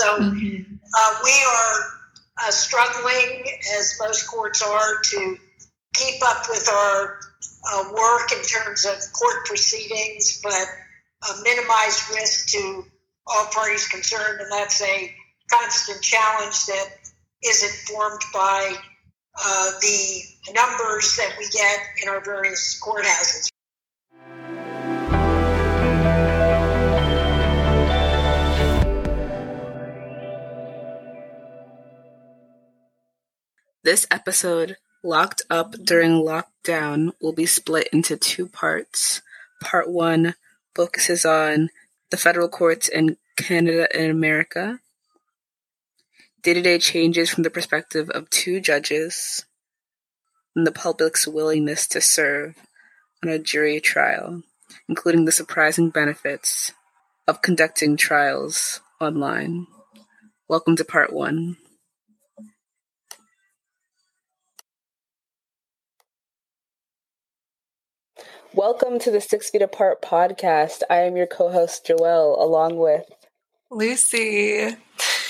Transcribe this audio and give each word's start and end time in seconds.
So 0.00 0.18
mm-hmm. 0.18 0.74
uh, 0.96 1.14
we 1.22 1.30
are 1.30 2.48
uh, 2.48 2.50
struggling, 2.50 3.44
as 3.76 3.98
most 4.00 4.26
courts 4.28 4.62
are, 4.62 5.02
to 5.02 5.36
keep 5.92 6.26
up 6.26 6.46
with 6.48 6.66
our 6.70 7.20
uh, 7.70 7.84
work 7.92 8.32
in 8.32 8.42
terms 8.42 8.86
of 8.86 8.94
court 9.12 9.44
proceedings, 9.44 10.40
but 10.42 10.64
uh, 11.28 11.34
minimize 11.42 12.10
risk 12.14 12.48
to 12.52 12.84
all 13.26 13.44
parties 13.52 13.88
concerned, 13.88 14.40
and 14.40 14.50
that's 14.50 14.80
a 14.80 15.14
constant 15.50 16.00
challenge 16.02 16.64
that 16.64 16.88
is 17.44 17.62
informed 17.62 18.22
by 18.32 18.74
uh, 19.38 19.70
the 19.82 20.22
numbers 20.54 21.14
that 21.16 21.34
we 21.38 21.46
get 21.50 21.78
in 22.02 22.08
our 22.08 22.24
various 22.24 22.80
courthouses. 22.82 23.49
This 33.90 34.06
episode, 34.08 34.76
Locked 35.02 35.42
Up 35.50 35.72
During 35.72 36.12
Lockdown, 36.12 37.10
will 37.20 37.32
be 37.32 37.44
split 37.44 37.88
into 37.92 38.16
two 38.16 38.46
parts. 38.46 39.20
Part 39.60 39.90
one 39.90 40.36
focuses 40.76 41.24
on 41.24 41.70
the 42.12 42.16
federal 42.16 42.48
courts 42.48 42.88
in 42.88 43.16
Canada 43.36 43.88
and 43.92 44.12
America, 44.12 44.78
day 46.40 46.54
to 46.54 46.62
day 46.62 46.78
changes 46.78 47.30
from 47.30 47.42
the 47.42 47.50
perspective 47.50 48.08
of 48.10 48.30
two 48.30 48.60
judges, 48.60 49.44
and 50.54 50.64
the 50.64 50.70
public's 50.70 51.26
willingness 51.26 51.88
to 51.88 52.00
serve 52.00 52.54
on 53.24 53.28
a 53.28 53.40
jury 53.40 53.80
trial, 53.80 54.44
including 54.88 55.24
the 55.24 55.32
surprising 55.32 55.90
benefits 55.90 56.70
of 57.26 57.42
conducting 57.42 57.96
trials 57.96 58.82
online. 59.00 59.66
Welcome 60.46 60.76
to 60.76 60.84
part 60.84 61.12
one. 61.12 61.56
Welcome 68.54 68.98
to 69.00 69.12
the 69.12 69.20
Six 69.20 69.48
Feet 69.48 69.62
Apart 69.62 70.02
podcast. 70.02 70.82
I 70.90 71.02
am 71.02 71.16
your 71.16 71.28
co 71.28 71.52
host, 71.52 71.86
Joelle, 71.86 72.36
along 72.36 72.78
with 72.78 73.04
Lucy. 73.70 74.76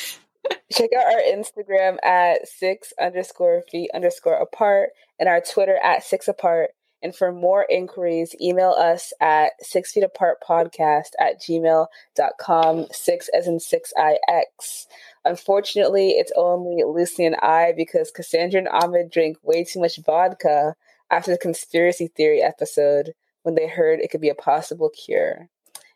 Check 0.72 0.90
out 0.98 1.12
our 1.12 1.20
Instagram 1.20 2.02
at 2.02 2.48
six 2.48 2.94
underscore 2.98 3.62
feet 3.70 3.90
underscore 3.92 4.40
apart 4.40 4.90
and 5.18 5.28
our 5.28 5.42
Twitter 5.42 5.78
at 5.84 6.02
six 6.02 6.28
apart. 6.28 6.70
And 7.02 7.14
for 7.14 7.30
more 7.30 7.66
inquiries, 7.68 8.34
email 8.40 8.70
us 8.70 9.12
at 9.20 9.52
six 9.60 9.92
feet 9.92 10.04
apart 10.04 10.38
podcast 10.46 11.10
at 11.20 11.42
gmail.com, 11.42 12.86
six 12.90 13.28
as 13.36 13.46
in 13.46 13.60
six 13.60 13.92
IX. 13.98 14.86
Unfortunately, 15.26 16.12
it's 16.12 16.32
only 16.36 16.84
Lucy 16.86 17.26
and 17.26 17.36
I 17.36 17.74
because 17.76 18.10
Cassandra 18.10 18.60
and 18.60 18.68
Ahmed 18.68 19.10
drank 19.10 19.36
way 19.42 19.64
too 19.64 19.80
much 19.80 19.98
vodka 19.98 20.74
after 21.10 21.30
the 21.30 21.38
conspiracy 21.38 22.08
theory 22.08 22.42
episode 22.42 23.12
when 23.42 23.54
they 23.54 23.66
heard 23.66 24.00
it 24.00 24.10
could 24.10 24.20
be 24.20 24.28
a 24.28 24.34
possible 24.34 24.90
cure. 24.90 25.48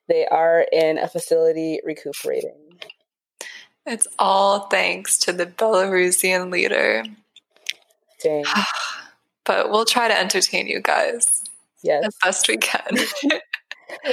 They 0.08 0.26
are 0.26 0.66
in 0.72 0.98
a 0.98 1.08
facility 1.08 1.80
recuperating. 1.84 2.78
It's 3.86 4.06
all 4.18 4.68
thanks 4.68 5.18
to 5.18 5.32
the 5.32 5.46
Belarusian 5.46 6.50
leader. 6.50 7.04
Dang. 8.22 8.44
but 9.44 9.70
we'll 9.70 9.84
try 9.84 10.08
to 10.08 10.18
entertain 10.18 10.66
you 10.66 10.80
guys. 10.80 11.42
Yes. 11.82 12.04
As 12.06 12.16
best 12.22 12.48
we 12.48 12.56
can. 12.56 12.96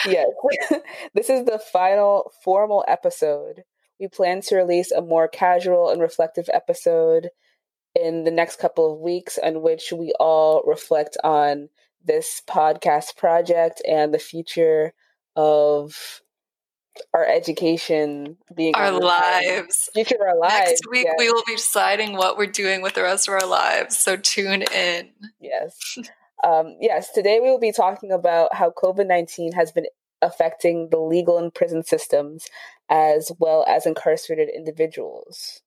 yes. 0.05 0.27
this 1.13 1.29
is 1.29 1.45
the 1.45 1.61
final 1.72 2.31
formal 2.44 2.83
episode. 2.88 3.63
We 3.99 4.07
plan 4.07 4.41
to 4.41 4.55
release 4.55 4.91
a 4.91 5.02
more 5.02 5.27
casual 5.27 5.89
and 5.89 6.02
reflective 6.02 6.49
episode 6.52 7.29
in 7.95 8.23
the 8.23 8.31
next 8.31 8.59
couple 8.59 8.94
of 8.94 9.00
weeks 9.00 9.38
in 9.38 9.61
which 9.61 9.92
we 9.92 10.14
all 10.20 10.64
reflect 10.66 11.17
on 11.23 11.70
this 12.03 12.42
podcast 12.47 13.18
project 13.18 13.81
and 13.88 14.13
the 14.13 14.19
future 14.19 14.94
of 15.35 16.22
our 17.13 17.25
education 17.25 18.38
being 18.56 18.75
our 18.75 18.91
lives. 18.91 19.90
Future 19.94 20.16
of 20.16 20.22
our 20.22 20.38
lives 20.38 20.69
next 20.72 20.90
week 20.91 21.06
yes. 21.06 21.16
we 21.18 21.31
will 21.31 21.44
be 21.46 21.56
deciding 21.56 22.18
what 22.18 22.38
we're 22.38 22.46
doing 22.46 22.81
with 22.81 22.96
the 22.96 23.01
rest 23.01 23.28
of 23.28 23.34
our 23.34 23.47
lives 23.47 23.97
so 23.97 24.18
tune 24.18 24.63
in. 24.63 25.09
Yes. 25.40 25.97
Um, 26.44 26.75
yes 26.81 27.12
today 27.12 27.40
we 27.40 27.50
will 27.50 27.59
be 27.59 27.72
talking 27.72 28.12
about 28.12 28.53
how 28.56 28.72
covid-19 28.72 29.53
has 29.53 29.72
been 29.72 29.85
affecting 30.22 30.90
the 30.90 31.00
legal 31.00 31.38
and 31.38 31.53
prison 31.53 31.84
systems 31.84 32.47
as 32.90 33.31
well 33.40 33.63
as 33.68 33.85
incarcerated 33.85 34.50
individuals 34.50 35.62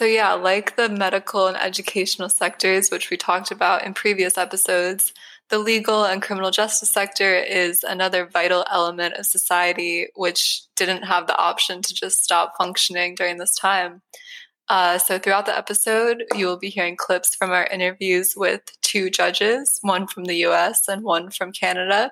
so, 0.00 0.06
yeah, 0.06 0.32
like 0.32 0.76
the 0.76 0.88
medical 0.88 1.46
and 1.46 1.58
educational 1.58 2.30
sectors, 2.30 2.88
which 2.88 3.10
we 3.10 3.18
talked 3.18 3.50
about 3.50 3.84
in 3.84 3.92
previous 3.92 4.38
episodes, 4.38 5.12
the 5.50 5.58
legal 5.58 6.06
and 6.06 6.22
criminal 6.22 6.50
justice 6.50 6.88
sector 6.88 7.34
is 7.34 7.84
another 7.84 8.24
vital 8.24 8.64
element 8.70 9.16
of 9.16 9.26
society 9.26 10.06
which 10.14 10.62
didn't 10.74 11.02
have 11.02 11.26
the 11.26 11.36
option 11.36 11.82
to 11.82 11.92
just 11.92 12.24
stop 12.24 12.54
functioning 12.56 13.14
during 13.14 13.36
this 13.36 13.54
time. 13.54 14.00
Uh, 14.70 14.96
so, 14.96 15.18
throughout 15.18 15.44
the 15.44 15.54
episode, 15.54 16.24
you 16.34 16.46
will 16.46 16.56
be 16.56 16.70
hearing 16.70 16.96
clips 16.96 17.34
from 17.34 17.50
our 17.50 17.66
interviews 17.66 18.32
with 18.34 18.62
two 18.80 19.10
judges, 19.10 19.80
one 19.82 20.06
from 20.06 20.24
the 20.24 20.46
US 20.46 20.88
and 20.88 21.04
one 21.04 21.28
from 21.28 21.52
Canada, 21.52 22.10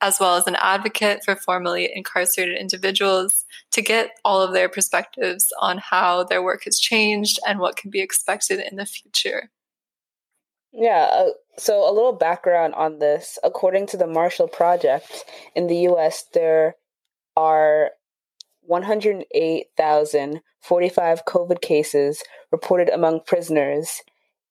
as 0.00 0.18
well 0.20 0.36
as 0.36 0.46
an 0.46 0.56
advocate 0.60 1.24
for 1.24 1.34
formerly 1.36 1.90
incarcerated 1.94 2.58
individuals 2.58 3.44
to 3.72 3.80
get 3.80 4.10
all 4.24 4.42
of 4.42 4.52
their 4.52 4.68
perspectives 4.68 5.50
on 5.60 5.78
how 5.78 6.24
their 6.24 6.42
work 6.42 6.64
has 6.64 6.78
changed 6.78 7.38
and 7.46 7.58
what 7.58 7.76
can 7.76 7.90
be 7.90 8.00
expected 8.00 8.60
in 8.60 8.76
the 8.76 8.86
future. 8.86 9.50
Yeah, 10.72 11.08
uh, 11.10 11.28
so 11.56 11.88
a 11.88 11.92
little 11.92 12.12
background 12.12 12.74
on 12.74 12.98
this. 12.98 13.38
According 13.42 13.86
to 13.88 13.96
the 13.96 14.06
Marshall 14.06 14.48
Project 14.48 15.24
in 15.54 15.68
the 15.68 15.88
US, 15.88 16.24
there 16.34 16.76
are 17.34 17.92
108,045 18.66 21.24
COVID 21.24 21.62
cases 21.62 22.22
reported 22.52 22.90
among 22.90 23.20
prisoners. 23.26 24.02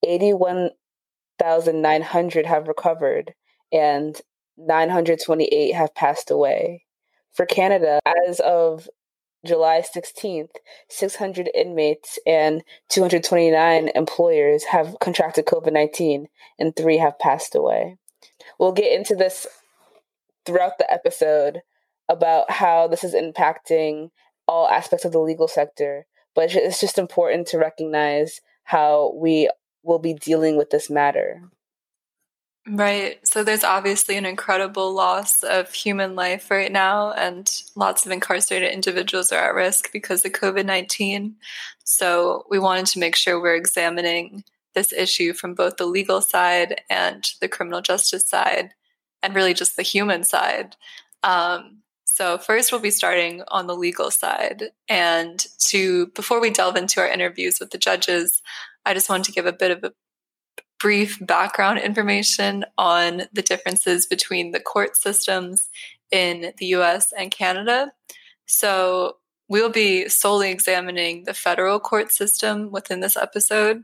81,900 0.04 2.46
have 2.48 2.68
recovered, 2.68 3.36
and 3.72 4.20
928 4.58 5.74
have 5.74 5.96
passed 5.96 6.32
away. 6.32 6.86
For 7.34 7.46
Canada, 7.46 8.00
as 8.06 8.40
of 8.40 8.88
July 9.46 9.82
16th, 9.82 10.56
600 10.90 11.50
inmates 11.54 12.18
and 12.26 12.64
229 12.90 13.90
employers 13.94 14.64
have 14.66 14.96
contracted 15.00 15.46
COVID 15.46 15.72
19 15.72 16.28
and 16.58 16.76
three 16.76 16.98
have 16.98 17.20
passed 17.20 17.56
away. 17.56 17.98
We'll 18.60 18.72
get 18.72 18.92
into 18.92 19.16
this 19.16 19.46
throughout 20.46 20.78
the 20.78 20.92
episode 20.92 21.62
about 22.10 22.52
how 22.52 22.88
this 22.88 23.04
is 23.04 23.14
impacting 23.14 24.12
all 24.48 24.68
aspects 24.68 25.06
of 25.06 25.12
the 25.12 25.20
legal 25.20 25.48
sector, 25.48 26.06
but 26.36 26.54
it's 26.54 26.80
just 26.80 26.98
important 26.98 27.48
to 27.48 27.58
recognize 27.58 28.42
how 28.64 29.14
we 29.16 29.50
will 29.84 30.00
be 30.00 30.14
dealing 30.14 30.58
with 30.58 30.70
this 30.70 30.90
matter. 30.90 31.42
Right. 32.68 33.20
So 33.28 33.44
there's 33.44 33.64
obviously 33.64 34.18
an 34.18 34.26
incredible 34.26 34.92
loss 34.92 35.44
of 35.44 35.72
human 35.72 36.16
life 36.16 36.50
right 36.50 36.72
now, 36.72 37.12
and 37.12 37.52
lots 37.76 38.06
of 38.06 38.12
incarcerated 38.12 38.74
individuals 38.74 39.32
are 39.32 39.38
at 39.50 39.54
risk 39.54 39.92
because 39.92 40.26
of 40.26 40.32
COVID 40.32 40.66
19. 40.66 41.36
So 41.84 42.44
we 42.50 42.58
wanted 42.58 42.88
to 42.88 43.00
make 43.00 43.16
sure 43.16 43.40
we're 43.40 43.56
examining 43.56 44.44
this 44.74 44.92
issue 44.92 45.34
from 45.34 45.54
both 45.54 45.78
the 45.78 45.86
legal 45.86 46.22
side 46.22 46.82
and 46.90 47.30
the 47.40 47.48
criminal 47.48 47.82
justice 47.82 48.26
side, 48.26 48.72
and 49.22 49.36
really 49.36 49.54
just 49.54 49.76
the 49.78 49.84
human 49.84 50.24
side. 50.24 50.76
Um, 51.22 51.84
so 52.06 52.40
first, 52.40 52.72
we'll 52.72 52.82
be 52.82 52.90
starting 52.92 53.44
on 53.50 53.68
the 53.68 53.76
legal 53.76 54.10
side, 54.10 54.72
and 54.90 55.46
to 55.68 56.08
before 56.16 56.42
we 56.42 56.50
delve 56.50 56.78
into 56.78 57.00
our 57.00 57.08
interviews 57.08 57.60
with 57.60 57.70
the 57.70 57.78
judges, 57.78 58.42
I 58.86 58.96
just 58.96 59.10
wanted 59.10 59.26
to 59.26 59.32
give 59.34 59.46
a 59.46 59.54
bit 59.54 59.70
of 59.72 59.84
a 59.84 59.94
brief 60.80 61.18
background 61.26 61.80
information 61.80 62.66
on 62.78 63.24
the 63.34 63.42
differences 63.42 64.06
between 64.06 64.52
the 64.52 64.60
court 64.60 64.96
systems 64.96 65.70
in 66.12 66.54
the 66.58 66.68
US 66.68 67.14
and 67.18 67.32
Canada. 67.32 67.92
So, 68.46 69.18
we'll 69.48 69.70
be 69.70 70.10
solely 70.10 70.52
examining 70.52 71.24
the 71.24 71.34
federal 71.34 71.80
court 71.80 72.12
system 72.12 72.72
within 72.72 73.00
this 73.00 73.18
episode. 73.18 73.84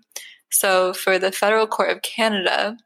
So, 0.51 0.93
for 0.93 1.17
the 1.17 1.31
Federal 1.31 1.67
Court 1.67 1.91
of 1.91 2.01
Canada, 2.01 2.77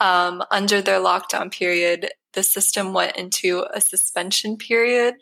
um, 0.00 0.42
under 0.50 0.82
their 0.82 0.98
lockdown 0.98 1.52
period, 1.52 2.10
the 2.32 2.42
system 2.42 2.92
went 2.92 3.16
into 3.16 3.64
a 3.72 3.80
suspension 3.80 4.56
period, 4.56 5.14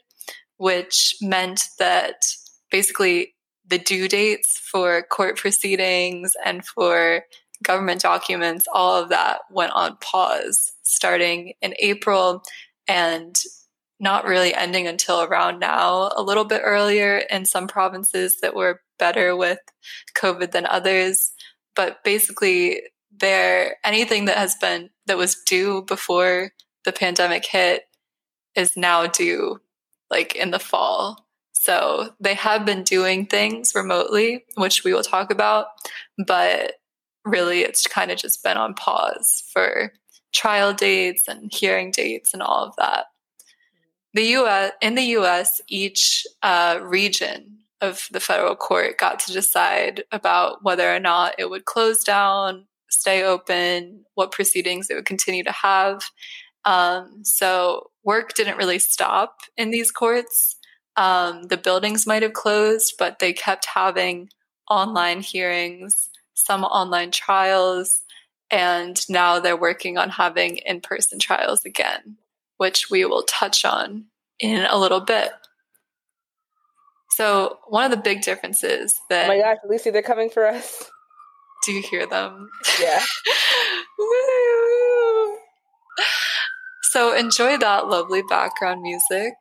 which 0.57 1.17
meant 1.21 1.65
that 1.79 2.25
basically 2.71 3.35
the 3.67 3.79
due 3.79 4.09
dates 4.09 4.59
for 4.59 5.03
court 5.03 5.37
proceedings 5.37 6.33
and 6.45 6.65
for 6.65 7.25
government 7.63 8.01
documents, 8.01 8.67
all 8.73 9.03
of 9.03 9.11
that 9.11 9.41
went 9.51 9.73
on 9.73 9.97
pause 10.01 10.73
starting 10.83 11.55
in 11.61 11.75
April 11.79 12.43
and 12.89 13.37
not 14.01 14.25
really 14.25 14.55
ending 14.55 14.87
until 14.87 15.23
around 15.23 15.61
now, 15.61 16.11
a 16.17 16.23
little 16.23 16.45
bit 16.45 16.63
earlier 16.65 17.19
in 17.31 17.45
some 17.45 17.69
provinces 17.69 18.41
that 18.41 18.57
were 18.57 18.81
better 18.99 19.37
with 19.37 19.59
COVID 20.17 20.53
than 20.53 20.67
others. 20.67 21.33
But 21.77 22.03
basically, 22.03 22.81
there 23.21 23.77
anything 23.85 24.25
that 24.25 24.39
has 24.39 24.57
been 24.57 24.91
that 25.07 25.19
was 25.19 25.37
due 25.47 25.83
before 25.83 26.53
the 26.85 26.93
pandemic 26.93 27.45
hit 27.45 27.83
is 28.55 28.77
now 28.77 29.07
due 29.07 29.61
like 30.11 30.35
in 30.35 30.51
the 30.51 30.59
fall. 30.59 31.27
So 31.53 32.15
they 32.21 32.35
have 32.35 32.65
been 32.65 32.83
doing 32.83 33.27
things 33.27 33.73
remotely, 33.75 34.45
which 34.57 34.83
we 34.83 34.95
will 34.95 35.03
talk 35.03 35.31
about, 35.31 35.67
but 36.27 36.80
really 37.31 37.61
it's 37.61 37.87
kind 37.87 38.11
of 38.11 38.19
just 38.19 38.43
been 38.43 38.57
on 38.57 38.75
pause 38.75 39.43
for 39.53 39.93
trial 40.33 40.73
dates 40.73 41.29
and 41.29 41.53
hearing 41.53 41.91
dates 41.91 42.33
and 42.33 42.43
all 42.43 42.65
of 42.65 42.77
that. 42.77 43.07
The 44.15 44.25
US 44.37 44.73
in 44.83 44.95
the 44.95 45.17
US, 45.17 45.61
each 45.69 46.27
uh, 46.43 46.79
region 46.83 47.59
of 47.81 48.09
the 48.11 48.21
federal 48.21 48.57
court 48.57 48.99
got 48.99 49.19
to 49.21 49.33
decide 49.33 50.05
about 50.13 50.63
whether 50.63 50.95
or 50.95 51.01
not 51.01 51.35
it 51.39 51.49
would 51.49 51.65
close 51.65 52.05
down, 52.05 52.67
stay 52.91 53.23
open, 53.23 54.05
what 54.15 54.33
proceedings 54.33 54.91
it 54.91 54.95
would 54.95 55.07
continue 55.07 55.45
to 55.45 55.53
have. 55.53 56.03
Um, 56.65 57.21
so 57.25 57.91
work 58.05 58.35
didn't 58.35 58.59
really 58.59 58.79
stop 58.79 59.39
in 59.57 59.71
these 59.71 59.91
courts. 59.91 60.57
Um, 60.97 61.45
the 61.45 61.57
buildings 61.57 62.07
might 62.07 62.23
have 62.23 62.35
closed, 62.35 62.95
but 62.99 63.19
they 63.19 63.33
kept 63.33 63.65
having 63.65 64.29
online 64.69 65.21
hearings, 65.21 66.10
some 66.45 66.65
online 66.65 67.11
trials, 67.11 68.03
and 68.51 69.01
now 69.09 69.39
they're 69.39 69.57
working 69.57 69.99
on 69.99 70.11
having 70.11 70.59
in 70.59 70.81
person 70.81 71.19
trials 71.19 71.65
again, 71.65 72.17
which 72.57 72.91
we 72.91 73.05
will 73.05 73.23
touch 73.23 73.65
on 73.65 74.07
in 74.39 74.67
a 74.69 74.79
little 74.79 75.01
bit. 75.01 75.31
So, 77.13 77.59
one 77.69 77.85
of 77.85 77.91
the 77.91 78.03
big 78.03 78.23
differences 78.23 78.99
that. 79.11 79.27
Oh 79.27 79.29
my 79.29 79.39
gosh, 79.39 79.59
Lucy, 79.69 79.91
they're 79.91 80.03
coming 80.03 80.31
for 80.31 80.47
us. 80.47 80.91
Do 81.67 81.73
you 81.73 81.83
hear 81.83 82.07
them? 82.07 82.49
Yeah. 82.81 83.03
so, 86.85 87.15
enjoy 87.15 87.59
that 87.59 87.89
lovely 87.89 88.23
background 88.29 88.83
music. 88.83 89.35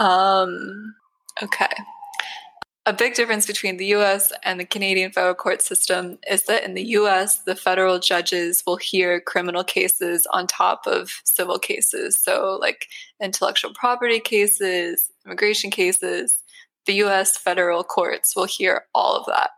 Um, 0.00 0.94
okay. 1.42 1.68
A 2.88 2.92
big 2.94 3.12
difference 3.12 3.44
between 3.44 3.76
the 3.76 3.92
US 3.96 4.32
and 4.44 4.58
the 4.58 4.64
Canadian 4.64 5.12
federal 5.12 5.34
court 5.34 5.60
system 5.60 6.18
is 6.26 6.44
that 6.44 6.64
in 6.64 6.72
the 6.72 6.84
US, 6.96 7.40
the 7.40 7.54
federal 7.54 7.98
judges 7.98 8.62
will 8.66 8.78
hear 8.78 9.20
criminal 9.20 9.62
cases 9.62 10.26
on 10.32 10.46
top 10.46 10.86
of 10.86 11.20
civil 11.24 11.58
cases. 11.58 12.16
So, 12.18 12.56
like 12.58 12.86
intellectual 13.22 13.74
property 13.74 14.20
cases, 14.20 15.10
immigration 15.26 15.70
cases, 15.70 16.42
the 16.86 16.94
US 17.04 17.36
federal 17.36 17.84
courts 17.84 18.34
will 18.34 18.46
hear 18.46 18.86
all 18.94 19.16
of 19.16 19.26
that. 19.26 19.50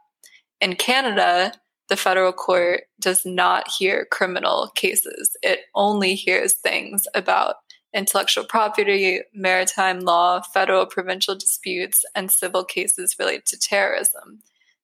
In 0.60 0.74
Canada, 0.74 1.52
the 1.88 1.96
federal 1.96 2.32
court 2.32 2.82
does 2.98 3.24
not 3.24 3.70
hear 3.70 4.08
criminal 4.10 4.72
cases, 4.74 5.36
it 5.44 5.60
only 5.76 6.16
hears 6.16 6.54
things 6.54 7.06
about 7.14 7.54
intellectual 7.94 8.44
property, 8.44 9.20
maritime 9.34 10.00
law, 10.00 10.40
federal 10.40 10.86
provincial 10.86 11.34
disputes, 11.34 12.04
and 12.14 12.30
civil 12.30 12.64
cases 12.64 13.16
related 13.18 13.46
to 13.46 13.58
terrorism. 13.58 14.40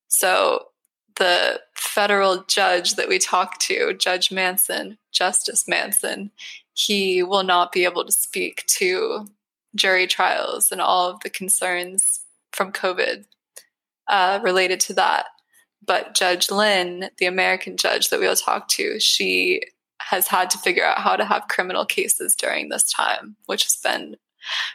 So 0.09 0.67
the 1.17 1.61
federal 1.75 2.45
judge 2.45 2.95
that 2.95 3.09
we 3.09 3.19
talked 3.19 3.61
to, 3.63 3.95
Judge 3.95 4.31
Manson, 4.31 4.99
Justice 5.13 5.67
Manson, 5.67 6.31
he 6.75 7.23
will 7.23 7.43
not 7.43 7.73
be 7.73 7.85
able 7.85 8.05
to 8.05 8.13
speak 8.13 8.65
to 8.67 9.27
jury 9.75 10.07
trials 10.07 10.71
and 10.71 10.81
all 10.81 11.11
of 11.11 11.21
the 11.21 11.31
concerns 11.31 12.21
from 12.53 12.73
COVID 12.73 13.25
uh, 14.09 14.41
related 14.43 14.81
to 14.81 14.95
that. 14.95 15.27
But 15.85 16.15
Judge 16.15 16.51
Lynn, 16.51 17.11
the 17.19 17.27
American 17.27 17.77
judge 17.77 18.11
that 18.11 18.21
we'll 18.21 18.37
talk 18.37 18.69
to, 18.69 18.99
she 18.99 19.63
has 20.01 20.29
had 20.29 20.51
to 20.51 20.59
figure 20.59 20.85
out 20.85 20.99
how 20.99 21.17
to 21.17 21.25
have 21.25 21.49
criminal 21.49 21.85
cases 21.85 22.35
during 22.35 22.69
this 22.69 22.85
time, 22.85 23.37
which 23.47 23.65
has 23.65 23.77
been 23.77 24.17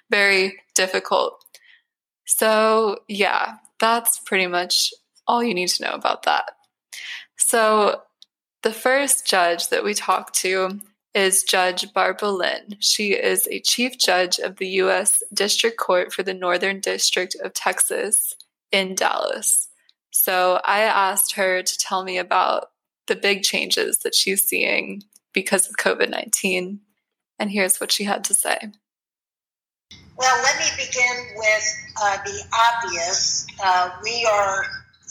very 0.09 0.59
difficult. 0.75 1.43
So, 2.25 2.99
yeah, 3.07 3.55
that's 3.79 4.19
pretty 4.19 4.47
much 4.47 4.93
all 5.27 5.43
you 5.43 5.53
need 5.53 5.69
to 5.69 5.83
know 5.83 5.91
about 5.91 6.23
that. 6.23 6.51
So, 7.37 8.01
the 8.63 8.73
first 8.73 9.25
judge 9.25 9.69
that 9.69 9.83
we 9.83 9.93
talked 9.93 10.35
to 10.35 10.79
is 11.13 11.43
Judge 11.43 11.91
Barbara 11.93 12.29
Lynn. 12.29 12.77
She 12.79 13.13
is 13.13 13.47
a 13.47 13.59
chief 13.59 13.97
judge 13.97 14.39
of 14.39 14.57
the 14.57 14.67
U.S. 14.67 15.23
District 15.33 15.77
Court 15.77 16.13
for 16.13 16.23
the 16.23 16.33
Northern 16.33 16.79
District 16.79 17.35
of 17.43 17.53
Texas 17.53 18.35
in 18.71 18.95
Dallas. 18.95 19.67
So 20.11 20.61
I 20.63 20.81
asked 20.81 21.35
her 21.35 21.63
to 21.63 21.77
tell 21.77 22.03
me 22.03 22.17
about 22.17 22.70
the 23.11 23.15
big 23.17 23.43
changes 23.43 23.99
that 23.99 24.15
she's 24.15 24.47
seeing 24.47 25.03
because 25.33 25.67
of 25.67 25.75
COVID 25.75 26.09
19. 26.09 26.79
And 27.37 27.51
here's 27.51 27.77
what 27.77 27.91
she 27.91 28.05
had 28.05 28.23
to 28.23 28.33
say. 28.33 28.57
Well, 30.17 30.43
let 30.43 30.57
me 30.59 30.65
begin 30.77 31.35
with 31.35 31.77
uh, 32.01 32.17
the 32.23 32.41
obvious. 32.67 33.45
Uh, 33.61 33.89
we 34.01 34.25
are 34.31 34.63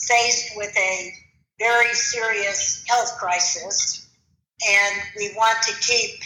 faced 0.07 0.53
with 0.55 0.75
a 0.75 1.11
very 1.59 1.93
serious 1.93 2.83
health 2.87 3.17
crisis, 3.19 4.09
and 4.67 5.01
we 5.15 5.31
want 5.37 5.61
to 5.61 5.73
keep 5.81 6.21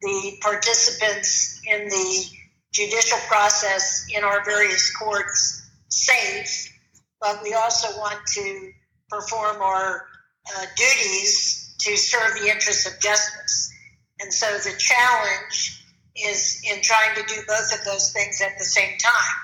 the 0.00 0.38
participants 0.40 1.60
in 1.66 1.88
the 1.88 2.24
judicial 2.72 3.18
process 3.28 4.06
in 4.16 4.24
our 4.24 4.42
various 4.46 4.96
courts 4.96 5.68
safe, 5.88 6.72
but 7.20 7.42
we 7.42 7.52
also 7.52 7.88
want 7.98 8.18
to 8.28 8.70
perform 9.10 9.60
our 9.60 10.07
uh, 10.56 10.66
duties 10.76 11.74
to 11.80 11.96
serve 11.96 12.40
the 12.40 12.48
interests 12.48 12.86
of 12.86 13.00
justice. 13.00 13.72
And 14.20 14.32
so 14.32 14.46
the 14.58 14.76
challenge 14.78 15.84
is 16.16 16.62
in 16.70 16.82
trying 16.82 17.14
to 17.16 17.22
do 17.22 17.40
both 17.46 17.72
of 17.72 17.84
those 17.84 18.12
things 18.12 18.40
at 18.40 18.58
the 18.58 18.64
same 18.64 18.98
time. 18.98 19.36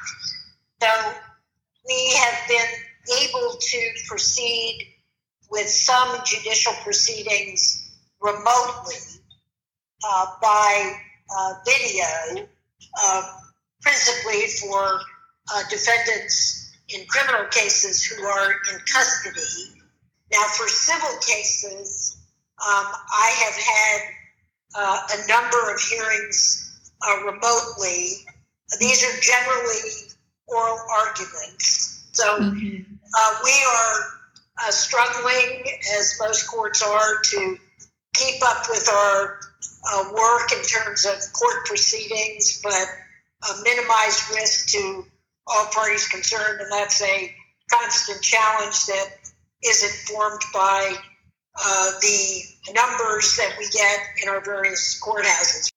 So 0.83 1.15
we 1.87 2.15
have 2.17 2.49
been 2.49 3.23
able 3.23 3.57
to 3.61 3.91
proceed 4.09 4.95
with 5.51 5.69
some 5.69 6.19
judicial 6.25 6.73
proceedings 6.83 7.97
remotely 8.21 8.97
uh, 10.07 10.27
by 10.43 10.93
uh, 11.37 11.55
video, 11.65 12.49
uh, 13.03 13.23
principally 13.83 14.47
for 14.61 15.01
uh, 15.55 15.63
defendants 15.71 16.73
in 16.89 17.07
criminal 17.07 17.47
cases 17.51 18.05
who 18.05 18.25
are 18.25 18.51
in 18.51 18.79
custody. 18.93 19.74
Now, 20.33 20.45
for 20.57 20.69
civil 20.69 21.19
cases, 21.21 22.17
um, 22.59 22.87
I 22.87 23.31
have 23.45 23.57
had 23.57 24.01
uh, 24.77 25.07
a 25.15 25.27
number 25.29 25.73
of 25.73 25.81
hearings 25.81 26.91
uh, 27.07 27.25
remotely. 27.25 28.09
These 28.81 29.05
are 29.05 29.21
generally 29.21 29.91
oral 30.47 30.79
arguments. 31.01 32.09
So 32.13 32.39
mm-hmm. 32.39 32.83
uh, 33.15 33.39
we 33.45 33.51
are 33.51 34.67
uh, 34.67 34.71
struggling, 34.71 35.65
as 35.97 36.17
most 36.21 36.47
courts 36.47 36.83
are, 36.83 37.21
to 37.23 37.57
keep 38.15 38.43
up 38.47 38.67
with 38.69 38.89
our 38.89 39.41
uh, 39.93 40.05
work 40.15 40.53
in 40.53 40.63
terms 40.63 41.05
of 41.05 41.15
court 41.33 41.67
proceedings, 41.67 42.61
but 42.63 42.87
uh, 43.43 43.61
minimize 43.63 44.31
risk 44.35 44.69
to 44.71 45.05
all 45.47 45.67
parties 45.67 46.09
concerned. 46.09 46.61
And 46.61 46.73
that's 46.73 47.03
a 47.03 47.35
constant 47.71 48.23
challenge 48.23 48.87
that 48.87 49.09
is 49.67 49.83
informed 49.83 50.41
by 50.53 50.95
uh, 51.57 51.91
the 52.01 52.43
numbers 52.75 53.37
that 53.37 53.55
we 53.59 53.69
get 53.69 54.01
in 54.23 54.29
our 54.29 54.45
various 54.45 55.01
courthouses. 55.01 55.71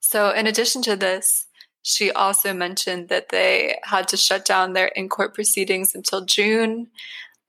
So, 0.00 0.30
in 0.30 0.46
addition 0.46 0.82
to 0.82 0.96
this, 0.96 1.46
she 1.82 2.10
also 2.10 2.52
mentioned 2.52 3.08
that 3.08 3.30
they 3.30 3.78
had 3.84 4.08
to 4.08 4.16
shut 4.16 4.44
down 4.44 4.72
their 4.72 4.88
in 4.88 5.08
court 5.08 5.34
proceedings 5.34 5.94
until 5.94 6.24
June. 6.24 6.88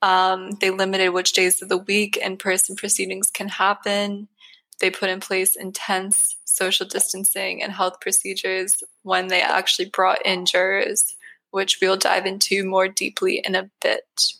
Um, 0.00 0.52
they 0.60 0.70
limited 0.70 1.10
which 1.10 1.32
days 1.32 1.62
of 1.62 1.68
the 1.68 1.78
week 1.78 2.16
in 2.16 2.36
person 2.36 2.74
proceedings 2.74 3.30
can 3.30 3.48
happen. 3.48 4.28
They 4.80 4.90
put 4.90 5.10
in 5.10 5.20
place 5.20 5.54
intense 5.54 6.36
social 6.44 6.86
distancing 6.86 7.62
and 7.62 7.72
health 7.72 8.00
procedures 8.00 8.82
when 9.02 9.28
they 9.28 9.40
actually 9.40 9.90
brought 9.90 10.24
in 10.24 10.44
jurors, 10.44 11.14
which 11.50 11.78
we'll 11.80 11.96
dive 11.96 12.26
into 12.26 12.64
more 12.64 12.88
deeply 12.88 13.42
in 13.44 13.54
a 13.54 13.70
bit. 13.80 14.32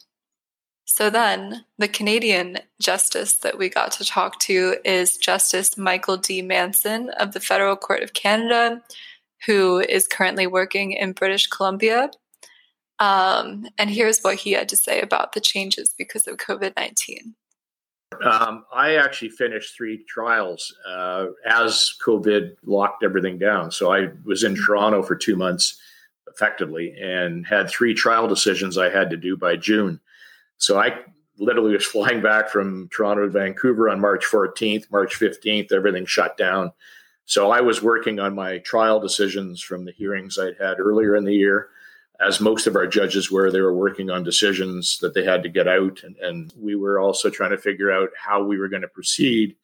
So 0.94 1.08
then, 1.08 1.64
the 1.78 1.88
Canadian 1.88 2.58
justice 2.78 3.38
that 3.38 3.56
we 3.56 3.70
got 3.70 3.92
to 3.92 4.04
talk 4.04 4.38
to 4.40 4.76
is 4.84 5.16
Justice 5.16 5.78
Michael 5.78 6.18
D. 6.18 6.42
Manson 6.42 7.08
of 7.18 7.32
the 7.32 7.40
Federal 7.40 7.76
Court 7.76 8.02
of 8.02 8.12
Canada, 8.12 8.82
who 9.46 9.80
is 9.80 10.06
currently 10.06 10.46
working 10.46 10.92
in 10.92 11.12
British 11.12 11.46
Columbia. 11.46 12.10
Um, 12.98 13.68
and 13.78 13.88
here's 13.88 14.20
what 14.20 14.34
he 14.34 14.52
had 14.52 14.68
to 14.68 14.76
say 14.76 15.00
about 15.00 15.32
the 15.32 15.40
changes 15.40 15.94
because 15.96 16.26
of 16.28 16.36
COVID 16.36 16.76
19. 16.76 17.36
Um, 18.22 18.66
I 18.70 18.96
actually 18.96 19.30
finished 19.30 19.74
three 19.74 20.04
trials 20.06 20.76
uh, 20.86 21.28
as 21.46 21.94
COVID 22.06 22.56
locked 22.66 23.02
everything 23.02 23.38
down. 23.38 23.70
So 23.70 23.94
I 23.94 24.08
was 24.26 24.44
in 24.44 24.54
Toronto 24.54 25.02
for 25.02 25.16
two 25.16 25.36
months 25.36 25.80
effectively 26.28 26.94
and 27.00 27.46
had 27.46 27.70
three 27.70 27.94
trial 27.94 28.28
decisions 28.28 28.76
I 28.76 28.90
had 28.90 29.08
to 29.08 29.16
do 29.16 29.38
by 29.38 29.56
June. 29.56 29.98
So 30.62 30.78
I 30.78 31.00
literally 31.38 31.72
was 31.72 31.84
flying 31.84 32.22
back 32.22 32.48
from 32.48 32.88
Toronto 32.92 33.24
to 33.24 33.30
Vancouver 33.30 33.90
on 33.90 34.00
March 34.00 34.24
14th, 34.24 34.90
March 34.92 35.18
15th, 35.18 35.72
everything 35.72 36.06
shut 36.06 36.36
down. 36.36 36.72
So 37.24 37.50
I 37.50 37.60
was 37.60 37.82
working 37.82 38.20
on 38.20 38.34
my 38.34 38.58
trial 38.58 39.00
decisions 39.00 39.60
from 39.60 39.84
the 39.84 39.92
hearings 39.92 40.38
I'd 40.38 40.56
had 40.60 40.78
earlier 40.78 41.16
in 41.16 41.24
the 41.24 41.34
year 41.34 41.68
as 42.24 42.40
most 42.40 42.68
of 42.68 42.76
our 42.76 42.86
judges 42.86 43.30
were, 43.30 43.50
they 43.50 43.60
were 43.60 43.74
working 43.74 44.08
on 44.08 44.22
decisions 44.22 44.98
that 44.98 45.14
they 45.14 45.24
had 45.24 45.42
to 45.42 45.48
get 45.48 45.66
out. 45.66 46.02
And, 46.04 46.16
and 46.18 46.52
we 46.56 46.76
were 46.76 47.00
also 47.00 47.28
trying 47.28 47.50
to 47.50 47.58
figure 47.58 47.90
out 47.90 48.10
how 48.16 48.44
we 48.44 48.58
were 48.58 48.68
going 48.68 48.82
to 48.82 48.88
proceed 48.88 49.56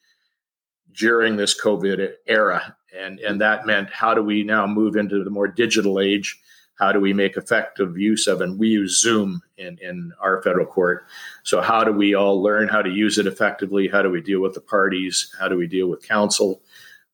during 0.92 1.36
this 1.36 1.58
COVID 1.60 2.14
era. 2.26 2.76
And, 2.96 3.20
and 3.20 3.40
that 3.40 3.66
meant 3.66 3.90
how 3.90 4.14
do 4.14 4.22
we 4.22 4.42
now 4.42 4.66
move 4.66 4.96
into 4.96 5.22
the 5.22 5.30
more 5.30 5.46
digital 5.46 6.00
age? 6.00 6.40
How 6.78 6.92
do 6.92 7.00
we 7.00 7.12
make 7.12 7.36
effective 7.36 7.98
use 7.98 8.26
of, 8.26 8.40
and 8.40 8.58
we 8.58 8.68
use 8.68 9.00
Zoom 9.00 9.42
in, 9.56 9.78
in 9.82 10.12
our 10.20 10.40
federal 10.42 10.66
court. 10.66 11.04
So, 11.42 11.60
how 11.60 11.84
do 11.84 11.92
we 11.92 12.14
all 12.14 12.42
learn 12.42 12.68
how 12.68 12.82
to 12.82 12.90
use 12.90 13.18
it 13.18 13.26
effectively? 13.26 13.88
How 13.88 14.02
do 14.02 14.10
we 14.10 14.20
deal 14.20 14.40
with 14.40 14.54
the 14.54 14.60
parties? 14.60 15.34
How 15.38 15.48
do 15.48 15.56
we 15.56 15.66
deal 15.66 15.88
with 15.88 16.06
counsel? 16.06 16.62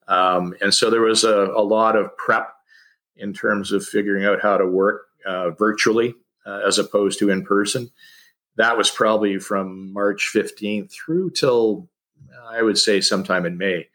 Um, 0.07 0.55
and 0.61 0.73
so 0.73 0.91
there 0.91 1.01
was 1.01 1.25
a, 1.25 1.47
a 1.57 1.63
lot 1.63 1.97
of 1.97 2.15
prep 2.19 2.55
in 3.17 3.33
terms 3.33 3.73
of 3.73 3.85
figuring 3.85 4.25
out 4.25 4.43
how 4.43 4.59
to 4.59 4.67
work 4.67 5.09
uh, 5.25 5.51
virtually 5.51 6.15
uh, 6.47 6.61
as 6.67 6.79
opposed 6.79 7.19
to 7.21 7.31
in 7.31 7.45
person. 7.45 7.91
That 8.57 8.77
was 8.77 8.91
probably 8.91 9.39
from 9.39 9.93
March 9.93 10.31
15th 10.35 10.93
through 10.93 11.31
till 11.31 11.89
I 12.51 12.63
would 12.63 12.79
say 12.79 13.01
sometime 13.01 13.47
in 13.47 13.57
May. 13.57 13.89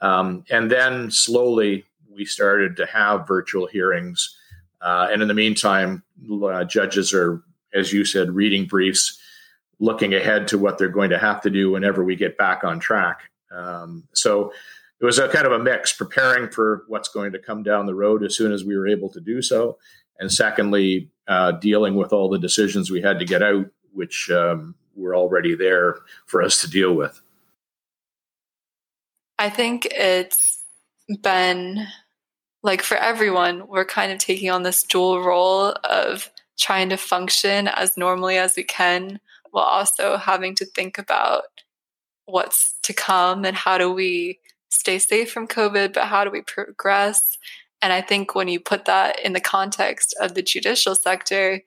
Um, 0.00 0.44
and 0.50 0.70
then 0.70 1.10
slowly 1.10 1.84
we 2.10 2.24
started 2.24 2.76
to 2.76 2.86
have 2.86 3.28
virtual 3.28 3.66
hearings. 3.66 4.36
Uh, 4.82 5.08
and 5.10 5.22
in 5.22 5.28
the 5.28 5.34
meantime, 5.34 6.02
uh, 6.44 6.64
judges 6.64 7.14
are, 7.14 7.42
as 7.72 7.92
you 7.92 8.04
said, 8.04 8.32
reading 8.32 8.66
briefs, 8.66 9.18
looking 9.78 10.14
ahead 10.14 10.48
to 10.48 10.58
what 10.58 10.78
they're 10.78 10.88
going 10.88 11.10
to 11.10 11.18
have 11.18 11.40
to 11.42 11.50
do 11.50 11.70
whenever 11.70 12.04
we 12.04 12.16
get 12.16 12.36
back 12.36 12.64
on 12.64 12.80
track. 12.80 13.30
Um, 13.50 14.04
so 14.12 14.52
it 15.00 15.04
was 15.04 15.18
a 15.18 15.28
kind 15.28 15.46
of 15.46 15.52
a 15.52 15.58
mix, 15.58 15.92
preparing 15.92 16.50
for 16.50 16.84
what's 16.88 17.08
going 17.08 17.32
to 17.32 17.38
come 17.38 17.62
down 17.62 17.86
the 17.86 17.94
road 17.94 18.24
as 18.24 18.36
soon 18.36 18.52
as 18.52 18.64
we 18.64 18.76
were 18.76 18.88
able 18.88 19.08
to 19.10 19.20
do 19.20 19.42
so, 19.42 19.78
and 20.18 20.30
secondly, 20.32 21.10
uh, 21.28 21.52
dealing 21.52 21.94
with 21.94 22.12
all 22.12 22.28
the 22.28 22.38
decisions 22.38 22.90
we 22.90 23.00
had 23.00 23.18
to 23.18 23.24
get 23.24 23.42
out, 23.42 23.66
which 23.92 24.30
um, 24.30 24.74
were 24.94 25.16
already 25.16 25.54
there 25.54 25.96
for 26.26 26.42
us 26.42 26.60
to 26.60 26.70
deal 26.70 26.94
with. 26.94 27.20
I 29.38 29.50
think 29.50 29.86
it's 29.90 30.62
been 31.22 31.86
like 32.62 32.82
for 32.82 32.96
everyone, 32.96 33.66
we're 33.66 33.84
kind 33.84 34.12
of 34.12 34.18
taking 34.18 34.50
on 34.50 34.62
this 34.62 34.82
dual 34.82 35.22
role 35.22 35.74
of 35.84 36.30
trying 36.58 36.88
to 36.90 36.96
function 36.96 37.68
as 37.68 37.96
normally 37.96 38.36
as 38.36 38.56
we 38.56 38.62
can 38.62 39.18
while 39.50 39.64
also 39.64 40.16
having 40.16 40.54
to 40.54 40.64
think 40.64 40.98
about 40.98 41.42
what's 42.26 42.74
to 42.82 42.92
come 42.92 43.44
and 43.44 43.56
how 43.56 43.76
do 43.78 43.92
we 43.92 44.38
stay 44.68 44.98
safe 44.98 45.30
from 45.30 45.46
COVID, 45.46 45.92
but 45.92 46.04
how 46.04 46.24
do 46.24 46.30
we 46.30 46.42
progress 46.42 47.36
and 47.82 47.92
I 47.92 48.00
think 48.00 48.34
when 48.34 48.46
you 48.46 48.60
put 48.60 48.84
that 48.84 49.18
in 49.18 49.32
the 49.32 49.40
context 49.40 50.14
of 50.20 50.34
the 50.34 50.42
judicial 50.42 50.94
sector, 50.94 51.60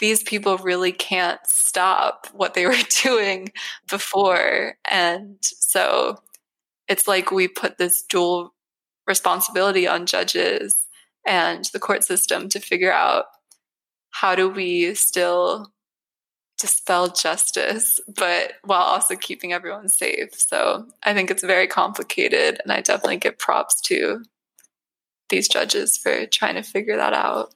these 0.00 0.24
people 0.24 0.58
really 0.58 0.92
can't 0.92 1.40
stop 1.46 2.26
what 2.34 2.54
they 2.54 2.66
were 2.66 2.74
doing 3.02 3.52
before. 3.88 4.74
And 4.90 5.38
so 5.40 6.18
it's 6.88 7.06
like 7.06 7.30
we 7.30 7.46
put 7.46 7.78
this 7.78 8.02
dual 8.02 8.52
responsibility 9.06 9.86
on 9.86 10.06
judges 10.06 10.86
and 11.26 11.64
the 11.72 11.78
court 11.78 12.04
system 12.04 12.48
to 12.48 12.60
figure 12.60 12.92
out 12.92 13.26
how 14.10 14.34
do 14.34 14.48
we 14.48 14.94
still 14.94 15.72
dispel 16.58 17.08
justice, 17.08 18.00
but 18.16 18.54
while 18.64 18.82
also 18.82 19.14
keeping 19.14 19.52
everyone 19.52 19.88
safe. 19.88 20.34
So 20.34 20.86
I 21.02 21.12
think 21.12 21.30
it's 21.30 21.44
very 21.44 21.66
complicated, 21.66 22.60
and 22.62 22.72
I 22.72 22.80
definitely 22.80 23.18
give 23.18 23.38
props 23.38 23.80
to 23.82 24.22
these 25.28 25.48
judges 25.48 25.98
for 25.98 26.26
trying 26.26 26.54
to 26.54 26.62
figure 26.62 26.96
that 26.96 27.12
out. 27.12 27.52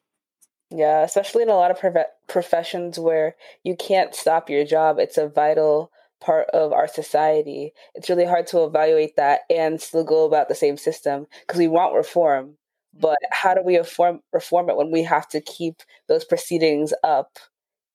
Yeah, 0.71 1.03
especially 1.03 1.43
in 1.43 1.49
a 1.49 1.57
lot 1.57 1.71
of 1.71 1.81
prof- 1.81 2.07
professions 2.29 2.99
where 2.99 3.37
you 3.65 3.75
can't 3.75 4.15
stop 4.15 4.51
your 4.51 4.65
job. 4.65 4.99
It's 4.99 5.19
a 5.19 5.29
vital 5.29 5.91
part 6.21 6.49
of 6.51 6.73
our 6.73 6.89
society. 6.89 7.73
It's 7.95 8.09
really 8.09 8.25
hard 8.25 8.47
to 8.49 8.65
evaluate 8.65 9.17
that 9.17 9.41
and 9.49 9.81
still 9.81 10.05
go 10.05 10.25
about 10.25 10.49
the 10.49 10.55
same 10.55 10.77
system 10.77 11.27
because 11.47 11.59
we 11.59 11.69
want 11.69 11.95
reform. 11.95 12.57
Mm. 12.97 13.01
But 13.01 13.19
how 13.31 13.55
do 13.55 13.63
we 13.63 13.79
reform 13.79 14.21
reform 14.33 14.71
it 14.71 14.77
when 14.77 14.91
we 14.91 15.03
have 15.05 15.29
to 15.29 15.41
keep 15.41 15.83
those 16.09 16.25
proceedings 16.25 16.93
up 17.03 17.39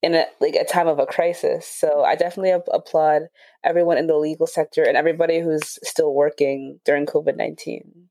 in 0.02 0.16
a 0.16 0.26
like 0.40 0.56
a 0.56 0.66
time 0.66 0.88
of 0.88 1.00
a 1.00 1.06
crisis? 1.06 1.68
So 1.68 2.04
I 2.04 2.16
definitely 2.16 2.52
applaud 2.52 3.24
everyone 3.64 3.98
in 3.98 4.08
the 4.08 4.18
legal 4.18 4.48
sector 4.48 4.84
and 4.84 4.98
everybody 4.98 5.40
who's 5.40 5.80
still 5.84 6.14
working 6.14 6.80
during 6.86 7.06
COVID 7.06 7.38
nineteen. 7.38 8.10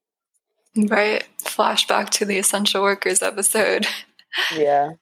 Right. 0.77 1.25
Flashback 1.43 2.11
to 2.11 2.25
the 2.25 2.39
essential 2.39 2.83
workers 2.83 3.23
episode. 3.23 3.87
Yeah. 4.57 4.95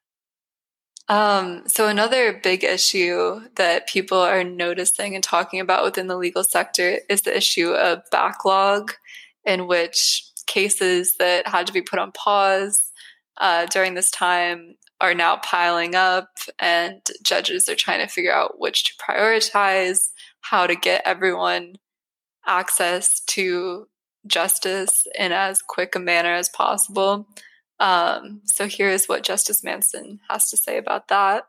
Um, 1.12 1.64
so 1.68 1.88
another 1.88 2.40
big 2.42 2.64
issue 2.64 3.42
that 3.56 3.86
people 3.86 4.16
are 4.16 4.42
noticing 4.42 5.14
and 5.14 5.22
talking 5.22 5.60
about 5.60 5.84
within 5.84 6.06
the 6.06 6.16
legal 6.16 6.42
sector 6.42 7.00
is 7.10 7.20
the 7.20 7.36
issue 7.36 7.72
of 7.72 8.00
backlog, 8.10 8.92
in 9.44 9.66
which 9.66 10.24
cases 10.46 11.16
that 11.18 11.46
had 11.46 11.66
to 11.66 11.72
be 11.74 11.82
put 11.82 11.98
on 11.98 12.12
pause 12.12 12.90
uh, 13.36 13.66
during 13.66 13.92
this 13.92 14.10
time 14.10 14.76
are 15.02 15.12
now 15.12 15.36
piling 15.36 15.94
up, 15.94 16.30
and 16.58 17.02
judges 17.22 17.68
are 17.68 17.74
trying 17.74 18.00
to 18.00 18.10
figure 18.10 18.32
out 18.32 18.58
which 18.58 18.84
to 18.84 18.92
prioritize, 18.96 19.98
how 20.40 20.66
to 20.66 20.74
get 20.74 21.02
everyone 21.04 21.74
access 22.46 23.20
to 23.26 23.86
justice 24.26 25.06
in 25.18 25.30
as 25.30 25.60
quick 25.60 25.94
a 25.94 25.98
manner 25.98 26.32
as 26.32 26.48
possible. 26.48 27.28
Um, 27.82 28.42
so 28.44 28.68
here 28.68 28.88
is 28.88 29.08
what 29.08 29.24
Justice 29.24 29.64
Manson 29.64 30.20
has 30.28 30.48
to 30.50 30.56
say 30.56 30.78
about 30.78 31.08
that. 31.08 31.48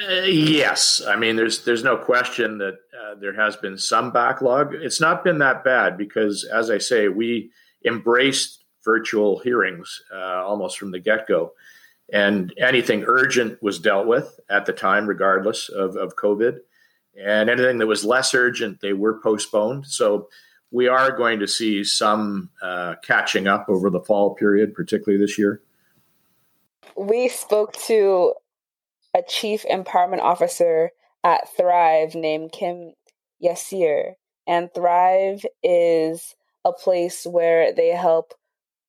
Uh, 0.00 0.22
yes, 0.22 1.02
I 1.04 1.16
mean 1.16 1.34
there's 1.34 1.64
there's 1.64 1.82
no 1.82 1.96
question 1.96 2.58
that 2.58 2.74
uh, 2.96 3.16
there 3.20 3.34
has 3.34 3.56
been 3.56 3.76
some 3.76 4.12
backlog. 4.12 4.72
It's 4.72 5.00
not 5.00 5.24
been 5.24 5.38
that 5.38 5.64
bad 5.64 5.98
because, 5.98 6.44
as 6.44 6.70
I 6.70 6.78
say, 6.78 7.08
we 7.08 7.50
embraced 7.84 8.64
virtual 8.84 9.40
hearings 9.40 10.00
uh, 10.14 10.44
almost 10.46 10.78
from 10.78 10.92
the 10.92 11.00
get 11.00 11.26
go, 11.26 11.50
and 12.12 12.54
anything 12.56 13.02
urgent 13.08 13.60
was 13.60 13.80
dealt 13.80 14.06
with 14.06 14.38
at 14.48 14.66
the 14.66 14.72
time, 14.72 15.08
regardless 15.08 15.68
of, 15.68 15.96
of 15.96 16.14
COVID, 16.14 16.58
and 17.20 17.50
anything 17.50 17.78
that 17.78 17.88
was 17.88 18.04
less 18.04 18.34
urgent 18.34 18.80
they 18.80 18.92
were 18.92 19.20
postponed. 19.20 19.84
So 19.84 20.28
we 20.70 20.88
are 20.88 21.10
going 21.10 21.40
to 21.40 21.48
see 21.48 21.84
some 21.84 22.50
uh, 22.62 22.96
catching 23.02 23.46
up 23.46 23.66
over 23.68 23.90
the 23.90 24.00
fall 24.00 24.34
period, 24.34 24.74
particularly 24.74 25.22
this 25.22 25.38
year. 25.38 25.62
We 26.96 27.28
spoke 27.28 27.74
to 27.86 28.34
a 29.14 29.22
chief 29.26 29.64
empowerment 29.70 30.20
officer 30.20 30.90
at 31.24 31.48
Thrive 31.56 32.14
named 32.14 32.52
Kim 32.52 32.94
Yassir. 33.42 34.14
And 34.46 34.72
Thrive 34.74 35.44
is 35.62 36.34
a 36.64 36.72
place 36.72 37.24
where 37.24 37.72
they 37.72 37.88
help 37.88 38.34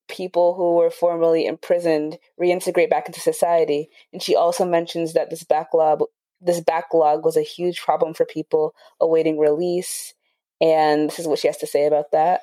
people 0.07 0.55
who 0.55 0.75
were 0.75 0.89
formerly 0.89 1.45
imprisoned 1.45 2.17
reintegrate 2.39 2.89
back 2.89 3.07
into 3.07 3.19
society. 3.19 3.89
And 4.11 4.21
she 4.21 4.35
also 4.35 4.65
mentions 4.65 5.13
that 5.13 5.29
this 5.29 5.43
backlog 5.43 6.03
this 6.41 6.61
backlog 6.61 7.25
was 7.25 7.35
a 7.35 7.41
huge 7.41 7.81
problem 7.81 8.13
for 8.13 8.25
people 8.25 8.73
awaiting 9.01 9.37
release 9.37 10.13
and 10.61 11.09
this 11.09 11.19
is 11.19 11.27
what 11.27 11.39
she 11.39 11.47
has 11.47 11.57
to 11.57 11.67
say 11.67 11.85
about 11.85 12.11
that. 12.11 12.41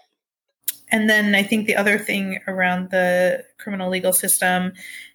And 0.91 1.11
then 1.11 1.35
I 1.35 1.43
think 1.43 1.67
the 1.67 1.77
other 1.77 1.99
thing 1.99 2.39
around 2.47 2.91
the 2.91 3.45
criminal 3.59 3.91
legal 3.91 4.13
system 4.13 4.73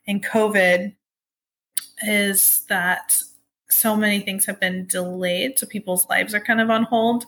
and 0.08 0.24
COVID 0.24 0.94
is 2.04 2.64
that 2.68 3.16
so 3.70 3.96
many 3.96 4.20
things 4.20 4.46
have 4.46 4.60
been 4.60 4.86
delayed. 4.88 5.58
So 5.58 5.66
people's 5.66 6.08
lives 6.10 6.34
are 6.36 6.42
kind 6.42 6.60
of 6.60 6.70
on 6.70 6.84
hold. 6.84 7.26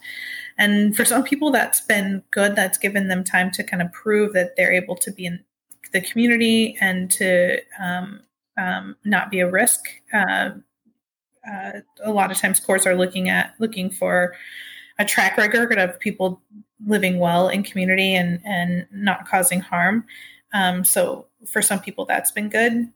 And 0.57 0.95
for 0.95 1.05
some 1.05 1.23
people, 1.23 1.51
that's 1.51 1.81
been 1.81 2.21
good. 2.31 2.55
That's 2.55 2.77
given 2.77 3.07
them 3.07 3.23
time 3.23 3.49
to 3.51 3.63
kind 3.63 3.81
of 3.81 3.91
prove 3.93 4.33
that 4.33 4.55
they're 4.55 4.73
able 4.73 4.95
to 4.97 5.11
be 5.11 5.25
in 5.25 5.43
the 5.93 6.01
community 6.01 6.77
and 6.81 7.09
to 7.11 7.59
um, 7.81 8.21
um, 8.57 8.95
not 9.05 9.31
be 9.31 9.39
a 9.39 9.49
risk. 9.49 9.85
Uh, 10.13 10.51
uh, 11.49 11.71
a 12.03 12.11
lot 12.11 12.31
of 12.31 12.37
times, 12.37 12.59
courts 12.59 12.85
are 12.85 12.95
looking 12.95 13.29
at 13.29 13.53
looking 13.59 13.89
for 13.89 14.35
a 14.99 15.05
track 15.05 15.37
record 15.37 15.77
of 15.77 15.99
people 15.99 16.41
living 16.85 17.19
well 17.19 17.49
in 17.49 17.63
community 17.63 18.15
and 18.15 18.39
and 18.45 18.85
not 18.91 19.27
causing 19.27 19.59
harm. 19.59 20.05
Um, 20.53 20.83
so 20.83 21.27
for 21.47 21.61
some 21.61 21.79
people, 21.79 22.05
that's 22.05 22.31
been 22.31 22.49
good, 22.49 22.89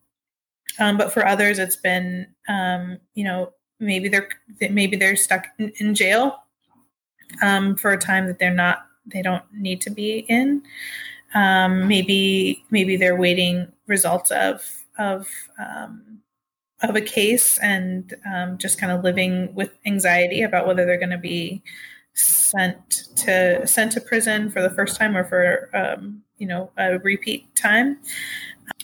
um, 0.80 0.98
but 0.98 1.12
for 1.12 1.26
others, 1.26 1.60
it's 1.60 1.76
been 1.76 2.28
um, 2.48 3.00
you 3.14 3.24
know 3.24 3.54
maybe 3.80 4.10
they're 4.10 4.30
maybe 4.70 4.98
they're 4.98 5.16
stuck 5.16 5.48
in, 5.60 5.72
in 5.78 5.96
jail 5.96 6.44
um, 7.42 7.76
for 7.76 7.92
a 7.92 7.98
time 7.98 8.28
that 8.28 8.40
they're 8.40 8.52
not 8.54 8.86
they 9.06 9.22
don't 9.22 9.44
need 9.54 9.82
to 9.82 9.90
be 9.90 10.20
in. 10.30 10.64
Um, 11.34 11.88
maybe 11.88 12.64
maybe 12.72 12.98
they're 12.98 13.16
waiting 13.16 13.72
results 13.88 14.32
of 14.32 14.64
of 14.98 15.28
um, 15.60 16.20
of 16.82 16.96
a 16.96 17.02
case 17.02 17.58
and 17.60 18.14
um, 18.32 18.58
just 18.58 18.80
kind 18.80 18.92
of 18.92 19.04
living 19.04 19.54
with 19.56 19.78
anxiety 19.86 20.44
about 20.44 20.68
whether 20.68 20.86
they're 20.86 20.98
going 20.98 21.10
to 21.10 21.18
be 21.18 21.62
sent 22.14 23.04
to 23.16 23.66
sent 23.66 23.92
to 23.92 24.02
prison 24.02 24.50
for 24.50 24.62
the 24.62 24.70
first 24.72 24.98
time 24.98 25.16
or 25.16 25.24
for 25.24 25.70
um, 25.76 26.24
you 26.38 26.48
know 26.48 26.72
a 26.78 27.00
repeat 27.00 27.54
time. 27.56 27.98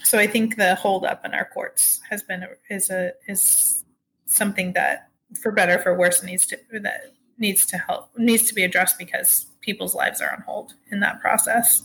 So 0.03 0.19
I 0.19 0.27
think 0.27 0.55
the 0.55 0.75
holdup 0.75 1.25
in 1.25 1.33
our 1.33 1.45
courts 1.45 2.00
has 2.09 2.23
been 2.23 2.45
is 2.69 2.89
a 2.89 3.13
is 3.27 3.83
something 4.25 4.73
that 4.73 5.09
for 5.41 5.51
better 5.51 5.79
for 5.79 5.97
worse 5.97 6.23
needs 6.23 6.45
to 6.47 6.59
that 6.81 7.13
needs 7.38 7.65
to 7.67 7.77
help 7.77 8.09
needs 8.17 8.43
to 8.43 8.53
be 8.53 8.63
addressed 8.63 8.97
because 8.97 9.47
people's 9.62 9.95
lives 9.95 10.21
are 10.21 10.31
on 10.31 10.41
hold 10.41 10.73
in 10.91 11.00
that 11.00 11.19
process. 11.19 11.83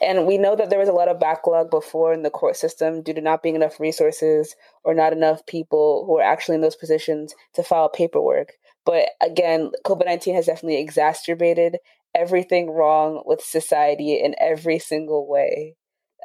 And 0.00 0.26
we 0.26 0.38
know 0.38 0.54
that 0.56 0.70
there 0.70 0.78
was 0.78 0.88
a 0.88 0.92
lot 0.92 1.08
of 1.08 1.20
backlog 1.20 1.70
before 1.70 2.12
in 2.12 2.22
the 2.22 2.30
court 2.30 2.56
system 2.56 3.02
due 3.02 3.14
to 3.14 3.20
not 3.20 3.42
being 3.42 3.54
enough 3.56 3.80
resources 3.80 4.54
or 4.84 4.94
not 4.94 5.12
enough 5.12 5.44
people 5.46 6.04
who 6.06 6.18
are 6.18 6.22
actually 6.22 6.56
in 6.56 6.60
those 6.60 6.76
positions 6.76 7.34
to 7.54 7.62
file 7.62 7.88
paperwork. 7.88 8.54
But 8.84 9.10
again, 9.20 9.70
COVID 9.84 10.06
19 10.06 10.34
has 10.34 10.46
definitely 10.46 10.80
exacerbated 10.80 11.78
everything 12.14 12.70
wrong 12.70 13.22
with 13.26 13.40
society 13.42 14.14
in 14.14 14.34
every 14.40 14.78
single 14.78 15.28
way. 15.28 15.76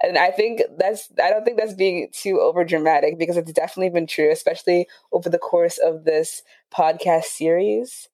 And 0.02 0.18
I 0.18 0.32
think 0.32 0.62
that's, 0.78 1.10
I 1.24 1.30
don't 1.30 1.46
think 1.46 1.58
that's 1.58 1.74
being 1.74 2.10
too 2.12 2.40
over 2.40 2.66
dramatic 2.66 3.18
because 3.20 3.38
it's 3.38 3.54
definitely 3.54 3.90
been 3.90 4.08
true, 4.08 4.32
especially 4.32 4.88
over 5.12 5.30
the 5.30 5.38
course 5.38 5.78
of 5.78 6.04
this 6.04 6.42
podcast 6.74 7.26
series. 7.26 8.10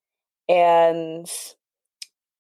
And 0.48 1.27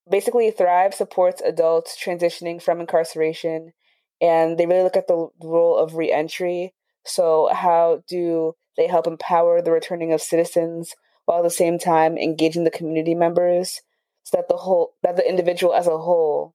basically, 0.09 0.51
Thrive 0.51 0.93
supports 0.93 1.41
adults 1.41 1.97
transitioning 2.01 2.61
from 2.61 2.79
incarceration 2.79 3.73
and 4.21 4.57
they 4.57 4.65
really 4.65 4.83
look 4.83 4.97
at 4.97 5.07
the 5.07 5.29
role 5.41 5.77
of 5.77 5.95
reentry. 5.95 6.73
So, 7.05 7.49
how 7.53 8.03
do 8.07 8.55
they 8.77 8.87
help 8.87 9.07
empower 9.07 9.61
the 9.61 9.71
returning 9.71 10.13
of 10.13 10.21
citizens 10.21 10.95
while 11.25 11.39
at 11.39 11.43
the 11.43 11.49
same 11.49 11.77
time 11.77 12.17
engaging 12.17 12.63
the 12.63 12.71
community 12.71 13.15
members 13.15 13.81
so 14.23 14.37
that 14.37 14.47
the 14.47 14.57
whole 14.57 14.93
that 15.03 15.15
the 15.15 15.27
individual 15.27 15.73
as 15.73 15.87
a 15.87 15.97
whole 15.97 16.53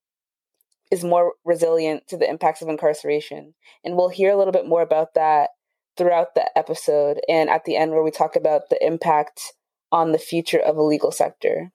is 0.90 1.04
more 1.04 1.34
resilient 1.44 2.06
to 2.08 2.16
the 2.16 2.28
impacts 2.28 2.62
of 2.62 2.68
incarceration. 2.68 3.54
And 3.84 3.96
we'll 3.96 4.10
hear 4.10 4.30
a 4.30 4.36
little 4.36 4.52
bit 4.52 4.66
more 4.66 4.82
about 4.82 5.14
that 5.14 5.50
throughout 5.96 6.34
the 6.34 6.56
episode 6.56 7.20
and 7.28 7.48
at 7.48 7.64
the 7.64 7.76
end 7.76 7.92
where 7.92 8.02
we 8.02 8.10
talk 8.10 8.36
about 8.36 8.68
the 8.68 8.84
impact 8.84 9.52
on 9.90 10.12
the 10.12 10.18
future 10.18 10.58
of 10.58 10.76
the 10.76 10.82
legal 10.82 11.10
sector. 11.10 11.72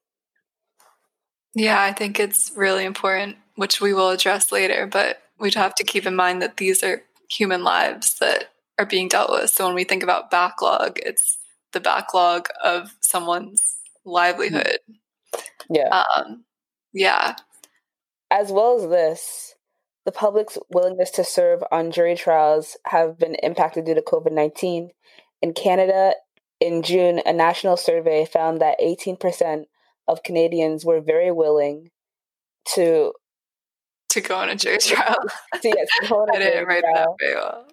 Yeah, 1.55 1.81
I 1.81 1.93
think 1.93 2.19
it's 2.19 2.51
really 2.55 2.85
important, 2.85 3.37
which 3.55 3.81
we 3.81 3.93
will 3.93 4.09
address 4.09 4.51
later, 4.51 4.85
but 4.85 5.21
we'd 5.39 5.55
have 5.55 5.75
to 5.75 5.83
keep 5.83 6.05
in 6.05 6.15
mind 6.15 6.41
that 6.41 6.57
these 6.57 6.83
are 6.83 7.03
human 7.29 7.63
lives 7.63 8.15
that 8.19 8.51
are 8.77 8.85
being 8.85 9.07
dealt 9.07 9.31
with. 9.31 9.49
So 9.49 9.65
when 9.65 9.75
we 9.75 9.83
think 9.83 10.03
about 10.03 10.31
backlog, 10.31 10.99
it's 11.03 11.37
the 11.73 11.79
backlog 11.79 12.47
of 12.63 12.95
someone's 13.01 13.77
livelihood. 14.05 14.79
Yeah. 15.69 16.03
Um, 16.15 16.45
yeah. 16.93 17.35
As 18.31 18.51
well 18.51 18.81
as 18.81 18.89
this, 18.89 19.55
the 20.05 20.11
public's 20.11 20.57
willingness 20.71 21.11
to 21.11 21.23
serve 21.23 21.63
on 21.71 21.91
jury 21.91 22.15
trials 22.15 22.77
have 22.85 23.17
been 23.17 23.35
impacted 23.35 23.85
due 23.85 23.95
to 23.95 24.01
COVID 24.01 24.31
19. 24.31 24.89
In 25.41 25.53
Canada, 25.53 26.13
in 26.59 26.81
June, 26.81 27.21
a 27.25 27.33
national 27.33 27.77
survey 27.77 28.25
found 28.25 28.59
that 28.61 28.79
18% 28.79 29.65
of 30.09 30.23
Canadians 30.23 30.83
were 30.83 31.01
very 31.01 31.31
willing 31.31 31.91
to 32.73 33.13
to 34.09 34.21
go 34.21 34.35
on 34.35 34.49
a 34.49 34.55
jury 34.63 34.79
trial. 34.79 35.17
to, 35.61 35.67
yes, 35.75 35.87
to 36.07 36.15
on 36.15 36.29
I 36.35 36.39
didn't 36.39 36.67
write 36.67 36.83
trial. 36.83 37.15
that 37.19 37.25
very 37.25 37.35
well. 37.35 37.67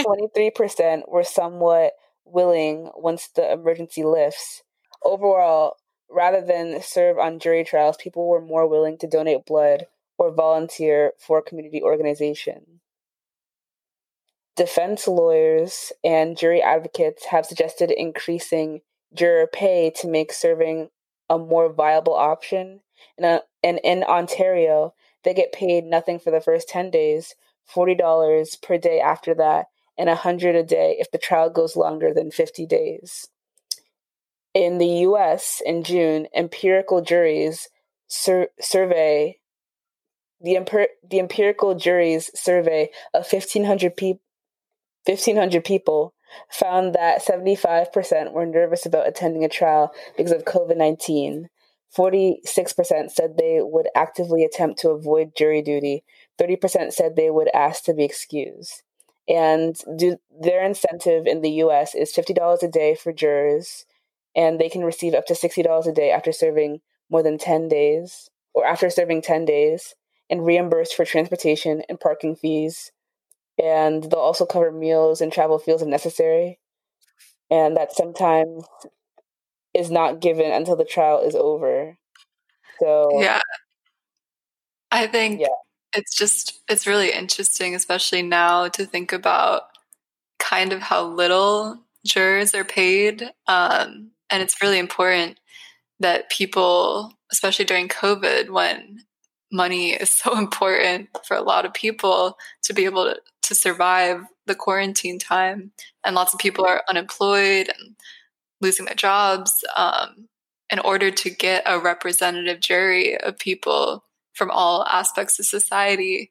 23% 0.00 1.08
were 1.08 1.24
somewhat 1.24 1.92
willing 2.24 2.90
once 2.96 3.28
the 3.34 3.52
emergency 3.52 4.04
lifts. 4.04 4.62
Overall, 5.04 5.76
rather 6.10 6.44
than 6.44 6.82
serve 6.82 7.18
on 7.18 7.38
jury 7.38 7.64
trials, 7.64 7.96
people 7.96 8.28
were 8.28 8.40
more 8.40 8.68
willing 8.68 8.98
to 8.98 9.06
donate 9.06 9.46
blood 9.46 9.86
or 10.18 10.32
volunteer 10.32 11.12
for 11.18 11.38
a 11.38 11.42
community 11.42 11.82
organization. 11.82 12.80
Defense 14.56 15.08
lawyers 15.08 15.92
and 16.04 16.36
jury 16.36 16.60
advocates 16.60 17.26
have 17.26 17.46
suggested 17.46 17.90
increasing 17.90 18.80
juror 19.14 19.46
pay 19.46 19.90
to 19.96 20.08
make 20.08 20.32
serving 20.32 20.90
a 21.30 21.38
more 21.38 21.72
viable 21.72 22.14
option. 22.14 22.80
And, 23.16 23.24
uh, 23.24 23.40
and 23.62 23.80
in 23.82 24.02
Ontario, 24.02 24.92
they 25.24 25.32
get 25.32 25.52
paid 25.52 25.84
nothing 25.84 26.18
for 26.18 26.30
the 26.30 26.40
first 26.40 26.68
10 26.68 26.90
days, 26.90 27.34
$40 27.74 28.56
per 28.60 28.76
day 28.76 29.00
after 29.00 29.34
that, 29.34 29.66
and 29.96 30.08
100 30.08 30.56
a 30.56 30.62
day 30.62 30.96
if 30.98 31.10
the 31.10 31.18
trial 31.18 31.48
goes 31.48 31.76
longer 31.76 32.12
than 32.12 32.30
50 32.30 32.66
days. 32.66 33.28
In 34.52 34.78
the 34.78 35.06
US 35.06 35.62
in 35.64 35.84
June, 35.84 36.26
empirical 36.34 37.00
juries 37.00 37.68
sur- 38.08 38.48
survey 38.60 39.36
the, 40.42 40.88
the 41.08 41.18
empirical 41.18 41.74
juries 41.74 42.30
survey 42.34 42.90
of 43.12 43.30
1500 43.30 43.96
people 43.96 44.22
1500 45.04 45.64
people 45.64 46.14
found 46.50 46.94
that 46.94 47.24
75% 47.24 48.32
were 48.32 48.46
nervous 48.46 48.86
about 48.86 49.08
attending 49.08 49.44
a 49.44 49.48
trial 49.48 49.92
because 50.16 50.32
of 50.32 50.44
COVID-19. 50.44 51.46
46% 51.96 53.10
said 53.10 53.36
they 53.36 53.58
would 53.60 53.88
actively 53.96 54.44
attempt 54.44 54.78
to 54.80 54.90
avoid 54.90 55.36
jury 55.36 55.60
duty. 55.60 56.04
30% 56.40 56.92
said 56.92 57.16
they 57.16 57.30
would 57.30 57.50
ask 57.52 57.84
to 57.84 57.94
be 57.94 58.04
excused 58.04 58.82
and 59.30 59.76
do, 59.96 60.16
their 60.40 60.64
incentive 60.64 61.26
in 61.26 61.40
the 61.40 61.62
US 61.62 61.94
is 61.94 62.12
$50 62.12 62.62
a 62.62 62.68
day 62.68 62.96
for 62.96 63.12
jurors 63.12 63.86
and 64.34 64.58
they 64.58 64.68
can 64.68 64.82
receive 64.82 65.14
up 65.14 65.26
to 65.26 65.34
$60 65.34 65.86
a 65.86 65.92
day 65.92 66.10
after 66.10 66.32
serving 66.32 66.80
more 67.08 67.22
than 67.22 67.38
10 67.38 67.68
days 67.68 68.28
or 68.54 68.66
after 68.66 68.90
serving 68.90 69.22
10 69.22 69.44
days 69.44 69.94
and 70.28 70.44
reimbursed 70.44 70.94
for 70.94 71.04
transportation 71.04 71.82
and 71.88 72.00
parking 72.00 72.34
fees 72.34 72.90
and 73.62 74.04
they'll 74.04 74.20
also 74.20 74.46
cover 74.46 74.72
meals 74.72 75.20
and 75.20 75.32
travel 75.32 75.58
fees 75.58 75.82
if 75.82 75.88
necessary 75.88 76.58
and 77.50 77.76
that 77.76 77.92
sometimes 77.94 78.64
is 79.74 79.90
not 79.90 80.20
given 80.20 80.50
until 80.52 80.76
the 80.76 80.84
trial 80.84 81.20
is 81.20 81.34
over 81.34 81.96
so 82.80 83.20
Yeah. 83.20 83.40
I 84.90 85.06
think 85.06 85.40
Yeah. 85.40 85.46
it's 85.94 86.16
just 86.16 86.60
it's 86.68 86.86
really 86.86 87.12
interesting, 87.12 87.74
especially 87.74 88.22
now, 88.22 88.68
to 88.68 88.86
think 88.86 89.12
about 89.12 89.62
kind 90.38 90.72
of 90.72 90.82
how 90.82 91.04
little 91.06 91.78
jurors 92.06 92.54
are 92.54 92.64
paid. 92.64 93.22
Um, 93.46 94.12
and 94.30 94.42
it's 94.42 94.62
really 94.62 94.78
important 94.78 95.38
that 96.00 96.30
people, 96.30 97.12
especially 97.32 97.64
during 97.66 97.88
COVID, 97.88 98.50
when 98.50 99.04
money 99.52 99.92
is 99.92 100.10
so 100.22 100.38
important 100.38 101.10
for 101.26 101.36
a 101.36 101.42
lot 101.42 101.66
of 101.66 101.74
people 101.74 102.36
to 102.64 102.74
be 102.74 102.84
able 102.86 103.04
to, 103.04 103.20
to 103.50 103.54
survive 103.56 104.22
the 104.46 104.54
quarantine 104.54 105.18
time, 105.18 105.72
and 106.04 106.14
lots 106.14 106.32
of 106.32 106.38
people 106.38 106.64
are 106.64 106.84
unemployed 106.88 107.68
and 107.68 107.96
losing 108.60 108.86
their 108.86 108.94
jobs. 108.94 109.64
Um, 109.74 110.28
in 110.70 110.78
order 110.78 111.10
to 111.10 111.30
get 111.30 111.64
a 111.66 111.80
representative 111.80 112.60
jury 112.60 113.20
of 113.20 113.36
people 113.40 114.04
from 114.34 114.52
all 114.52 114.86
aspects 114.86 115.40
of 115.40 115.46
society, 115.46 116.30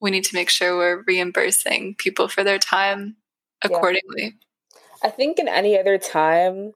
we 0.00 0.12
need 0.12 0.22
to 0.24 0.34
make 0.36 0.48
sure 0.48 0.76
we're 0.76 1.02
reimbursing 1.08 1.96
people 1.96 2.28
for 2.28 2.44
their 2.44 2.60
time 2.60 3.16
Yeah. 3.64 3.70
accordingly. 3.76 4.38
I 5.02 5.10
think 5.10 5.40
in 5.40 5.48
any 5.48 5.76
other 5.76 5.98
time, 5.98 6.72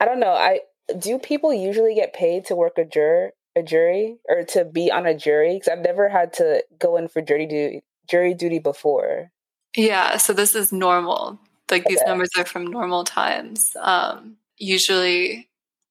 I 0.00 0.06
don't 0.06 0.18
know. 0.18 0.32
I 0.32 0.60
do 0.98 1.18
people 1.18 1.52
usually 1.52 1.94
get 1.94 2.14
paid 2.14 2.46
to 2.46 2.56
work 2.56 2.78
a 2.78 2.86
juror, 2.86 3.32
a 3.54 3.62
jury, 3.62 4.16
or 4.30 4.44
to 4.44 4.64
be 4.64 4.90
on 4.90 5.04
a 5.04 5.14
jury? 5.14 5.56
Because 5.56 5.68
I've 5.68 5.84
never 5.84 6.08
had 6.08 6.32
to 6.34 6.64
go 6.78 6.96
in 6.96 7.08
for 7.08 7.20
jury 7.20 7.44
duty, 7.44 7.82
jury 8.08 8.34
duty 8.34 8.58
before. 8.58 9.30
Yeah, 9.76 10.16
so 10.16 10.32
this 10.32 10.54
is 10.54 10.72
normal. 10.72 11.38
Like 11.70 11.84
these 11.84 12.00
Okay. 12.00 12.08
numbers 12.08 12.30
are 12.38 12.44
from 12.44 12.66
normal 12.66 13.04
times. 13.04 13.76
Um, 13.80 14.36
usually, 14.56 15.48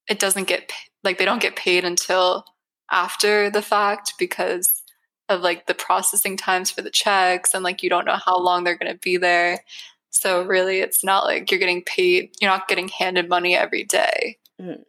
it 0.09 0.19
doesn't 0.19 0.47
get 0.47 0.71
like 1.03 1.17
they 1.17 1.25
don't 1.25 1.41
get 1.41 1.55
paid 1.55 1.85
until 1.85 2.45
after 2.91 3.49
the 3.49 3.61
fact 3.61 4.13
because 4.17 4.81
of 5.29 5.41
like 5.41 5.67
the 5.67 5.73
processing 5.73 6.37
times 6.37 6.71
for 6.71 6.81
the 6.81 6.89
checks 6.89 7.53
and 7.53 7.63
like 7.63 7.83
you 7.83 7.89
don't 7.89 8.05
know 8.05 8.15
how 8.15 8.37
long 8.39 8.63
they're 8.63 8.77
going 8.77 8.91
to 8.91 8.99
be 8.99 9.17
there. 9.17 9.63
So 10.09 10.43
really, 10.43 10.79
it's 10.79 11.03
not 11.03 11.25
like 11.25 11.51
you're 11.51 11.59
getting 11.59 11.83
paid. 11.83 12.31
You're 12.41 12.49
not 12.49 12.67
getting 12.67 12.87
handed 12.87 13.29
money 13.29 13.55
every 13.55 13.83
day. 13.83 14.37
Mm. 14.59 14.83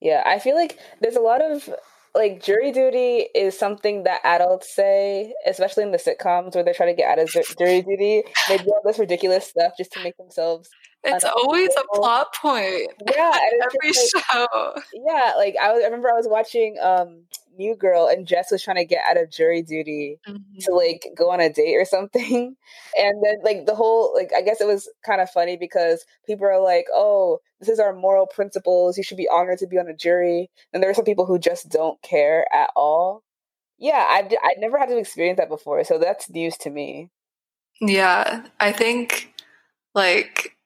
Yeah, 0.00 0.22
I 0.24 0.38
feel 0.38 0.56
like 0.56 0.78
there's 1.00 1.16
a 1.16 1.20
lot 1.20 1.42
of 1.42 1.68
like 2.14 2.42
jury 2.42 2.72
duty 2.72 3.26
is 3.34 3.58
something 3.58 4.02
that 4.04 4.20
adults 4.24 4.74
say, 4.74 5.32
especially 5.46 5.84
in 5.84 5.92
the 5.92 5.98
sitcoms 5.98 6.54
where 6.54 6.62
they're 6.62 6.74
trying 6.74 6.94
to 6.94 7.00
get 7.00 7.10
out 7.10 7.18
of 7.18 7.30
jury 7.58 7.82
duty. 7.82 8.22
They 8.48 8.58
do 8.58 8.70
all 8.70 8.82
this 8.84 8.98
ridiculous 8.98 9.46
stuff 9.46 9.72
just 9.78 9.92
to 9.92 10.02
make 10.02 10.16
themselves 10.16 10.68
It's 11.04 11.24
always 11.24 11.70
a 11.76 11.96
plot 11.96 12.34
point. 12.40 12.92
Yeah, 13.14 13.38
every 13.64 13.90
like, 13.90 14.24
show. 14.30 14.74
Yeah, 14.94 15.32
like 15.36 15.56
I, 15.60 15.72
was, 15.72 15.82
I 15.82 15.86
remember 15.86 16.10
I 16.10 16.16
was 16.16 16.28
watching 16.28 16.78
um 16.82 17.24
New 17.56 17.76
Girl 17.76 18.08
and 18.08 18.26
Jess 18.26 18.50
was 18.50 18.62
trying 18.62 18.76
to 18.76 18.84
get 18.84 19.04
out 19.08 19.20
of 19.20 19.30
jury 19.30 19.62
duty 19.62 20.18
mm-hmm. 20.26 20.58
to 20.60 20.74
like 20.74 21.06
go 21.16 21.30
on 21.30 21.40
a 21.40 21.52
date 21.52 21.76
or 21.76 21.84
something. 21.84 22.56
And 22.94 23.24
then 23.24 23.38
like 23.42 23.64
the 23.64 23.74
whole 23.74 24.12
like 24.14 24.32
I 24.36 24.42
guess 24.42 24.60
it 24.60 24.66
was 24.66 24.86
kind 25.04 25.22
of 25.22 25.30
funny 25.30 25.56
because 25.56 26.04
people 26.26 26.46
are 26.46 26.62
like, 26.62 26.84
"Oh, 26.92 27.40
this 27.62 27.70
is 27.70 27.80
our 27.80 27.94
moral 27.94 28.26
principles. 28.26 28.98
You 28.98 29.04
should 29.04 29.16
be 29.16 29.28
honored 29.28 29.58
to 29.58 29.66
be 29.66 29.78
on 29.78 29.88
a 29.88 29.94
jury." 29.94 30.50
And 30.72 30.82
there 30.82 30.90
are 30.90 30.94
some 30.94 31.04
people 31.04 31.26
who 31.26 31.38
just 31.38 31.68
don't 31.70 32.00
care 32.02 32.46
at 32.52 32.70
all. 32.76 33.22
Yeah, 33.78 34.06
I 34.08 34.28
I 34.42 34.54
never 34.58 34.78
had 34.78 34.88
to 34.88 34.98
experience 34.98 35.38
that 35.38 35.48
before, 35.48 35.84
so 35.84 35.98
that's 35.98 36.30
news 36.30 36.56
to 36.58 36.70
me. 36.70 37.10
Yeah, 37.80 38.44
I 38.60 38.72
think 38.72 39.32
like 39.94 40.56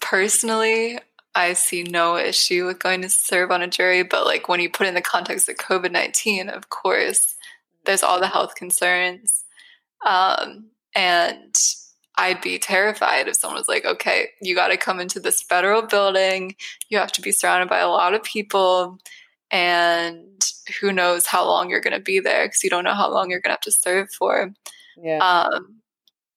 personally, 0.00 0.98
I 1.34 1.52
see 1.52 1.82
no 1.82 2.16
issue 2.16 2.66
with 2.66 2.78
going 2.78 3.02
to 3.02 3.08
serve 3.10 3.50
on 3.50 3.62
a 3.62 3.68
jury, 3.68 4.02
but 4.02 4.24
like 4.24 4.48
when 4.48 4.60
you 4.60 4.70
put 4.70 4.86
in 4.86 4.94
the 4.94 5.02
context 5.02 5.48
of 5.48 5.56
COVID 5.56 5.92
19, 5.92 6.48
of 6.48 6.70
course, 6.70 7.34
there's 7.84 8.02
all 8.02 8.20
the 8.20 8.28
health 8.28 8.54
concerns. 8.54 9.44
Um, 10.04 10.66
and 10.94 11.54
I'd 12.18 12.40
be 12.40 12.58
terrified 12.58 13.28
if 13.28 13.36
someone 13.36 13.58
was 13.58 13.68
like, 13.68 13.84
okay, 13.84 14.30
you 14.40 14.54
got 14.54 14.68
to 14.68 14.76
come 14.76 15.00
into 15.00 15.20
this 15.20 15.42
federal 15.42 15.82
building. 15.82 16.56
You 16.88 16.98
have 16.98 17.12
to 17.12 17.20
be 17.20 17.32
surrounded 17.32 17.68
by 17.68 17.78
a 17.78 17.88
lot 17.88 18.14
of 18.14 18.22
people. 18.22 18.98
And 19.50 20.42
who 20.80 20.92
knows 20.92 21.26
how 21.26 21.46
long 21.46 21.70
you're 21.70 21.80
going 21.80 21.96
to 21.96 22.00
be 22.00 22.18
there 22.18 22.46
because 22.46 22.64
you 22.64 22.70
don't 22.70 22.84
know 22.84 22.94
how 22.94 23.10
long 23.10 23.30
you're 23.30 23.40
going 23.40 23.50
to 23.50 23.54
have 23.56 23.60
to 23.60 23.72
serve 23.72 24.10
for. 24.10 24.52
Yeah. 24.96 25.18
Um, 25.18 25.82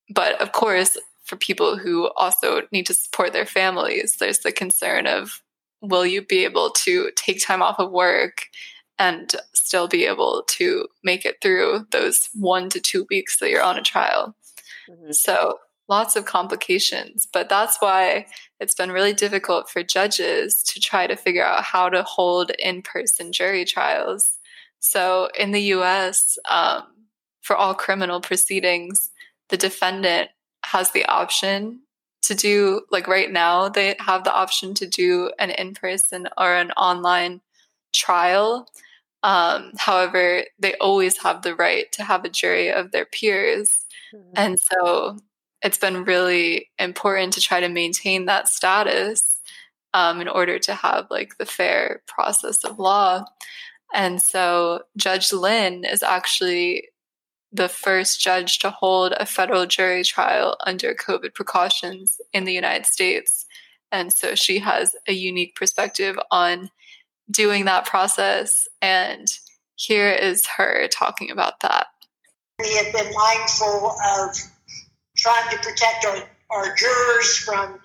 but 0.09 0.39
of 0.41 0.51
course, 0.51 0.97
for 1.23 1.37
people 1.37 1.77
who 1.77 2.09
also 2.17 2.63
need 2.71 2.85
to 2.87 2.93
support 2.93 3.33
their 3.33 3.45
families, 3.45 4.17
there's 4.19 4.39
the 4.39 4.51
concern 4.51 5.07
of 5.07 5.41
will 5.81 6.05
you 6.05 6.21
be 6.21 6.43
able 6.43 6.71
to 6.71 7.11
take 7.15 7.45
time 7.45 7.61
off 7.61 7.79
of 7.79 7.91
work 7.91 8.47
and 8.97 9.35
still 9.53 9.87
be 9.87 10.05
able 10.05 10.43
to 10.47 10.87
make 11.03 11.25
it 11.25 11.37
through 11.41 11.87
those 11.91 12.29
one 12.33 12.69
to 12.69 12.81
two 12.81 13.07
weeks 13.09 13.39
that 13.39 13.49
you're 13.49 13.63
on 13.63 13.77
a 13.77 13.81
trial? 13.81 14.35
Mm-hmm. 14.89 15.11
So, 15.11 15.59
lots 15.89 16.15
of 16.15 16.25
complications, 16.25 17.27
but 17.31 17.49
that's 17.49 17.77
why 17.79 18.27
it's 18.59 18.75
been 18.75 18.91
really 18.91 19.13
difficult 19.13 19.69
for 19.69 19.83
judges 19.83 20.63
to 20.63 20.79
try 20.79 21.07
to 21.07 21.15
figure 21.15 21.45
out 21.45 21.63
how 21.63 21.89
to 21.89 22.03
hold 22.03 22.51
in 22.59 22.81
person 22.81 23.31
jury 23.31 23.65
trials. 23.65 24.37
So, 24.79 25.29
in 25.37 25.51
the 25.51 25.61
US, 25.73 26.37
um, 26.49 26.83
for 27.41 27.55
all 27.55 27.73
criminal 27.73 28.21
proceedings, 28.21 29.09
the 29.49 29.57
defendant 29.57 30.29
has 30.63 30.91
the 30.91 31.05
option 31.05 31.81
to 32.21 32.35
do 32.35 32.81
like 32.91 33.07
right 33.07 33.31
now 33.31 33.69
they 33.69 33.95
have 33.99 34.23
the 34.23 34.33
option 34.33 34.73
to 34.75 34.85
do 34.85 35.31
an 35.39 35.49
in-person 35.51 36.27
or 36.37 36.53
an 36.53 36.71
online 36.71 37.41
trial 37.93 38.67
um, 39.23 39.71
however 39.77 40.43
they 40.59 40.75
always 40.75 41.17
have 41.17 41.41
the 41.41 41.55
right 41.55 41.91
to 41.93 42.03
have 42.03 42.25
a 42.25 42.29
jury 42.29 42.71
of 42.71 42.91
their 42.91 43.05
peers 43.05 43.85
mm-hmm. 44.13 44.31
and 44.35 44.59
so 44.59 45.17
it's 45.61 45.77
been 45.77 46.03
really 46.03 46.69
important 46.79 47.33
to 47.33 47.41
try 47.41 47.59
to 47.59 47.69
maintain 47.69 48.25
that 48.25 48.47
status 48.47 49.41
um, 49.93 50.21
in 50.21 50.27
order 50.27 50.59
to 50.59 50.73
have 50.73 51.07
like 51.09 51.37
the 51.37 51.45
fair 51.45 52.01
process 52.07 52.63
of 52.63 52.79
law 52.79 53.23
and 53.93 54.21
so 54.21 54.81
judge 54.97 55.33
lynn 55.33 55.83
is 55.83 56.03
actually 56.03 56.89
the 57.51 57.69
first 57.69 58.21
judge 58.21 58.59
to 58.59 58.69
hold 58.69 59.13
a 59.17 59.25
federal 59.25 59.65
jury 59.65 60.03
trial 60.03 60.55
under 60.65 60.93
COVID 60.93 61.33
precautions 61.33 62.21
in 62.31 62.43
the 62.45 62.53
United 62.53 62.85
States. 62.85 63.45
And 63.91 64.13
so 64.13 64.35
she 64.35 64.59
has 64.59 64.95
a 65.07 65.13
unique 65.13 65.55
perspective 65.55 66.17
on 66.29 66.69
doing 67.31 67.65
that 67.65 67.85
process. 67.85 68.67
And 68.81 69.27
here 69.75 70.11
is 70.11 70.45
her 70.57 70.87
talking 70.89 71.31
about 71.31 71.61
that. 71.61 71.87
We 72.59 72.75
have 72.75 72.93
been 72.93 73.11
mindful 73.13 73.95
of 74.17 74.35
trying 75.19 75.49
to 75.51 75.57
protect 75.57 76.05
our, 76.05 76.17
our 76.49 76.75
jurors 76.75 77.37
from 77.37 77.79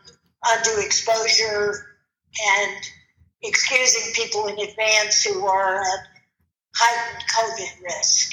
undue 0.47 0.81
exposure 0.85 1.87
and 2.59 2.77
excusing 3.43 4.13
people 4.15 4.47
in 4.47 4.59
advance 4.59 5.25
who 5.25 5.47
are 5.47 5.81
at 5.81 6.07
heightened 6.75 7.25
COVID 7.29 7.83
risk. 7.83 8.33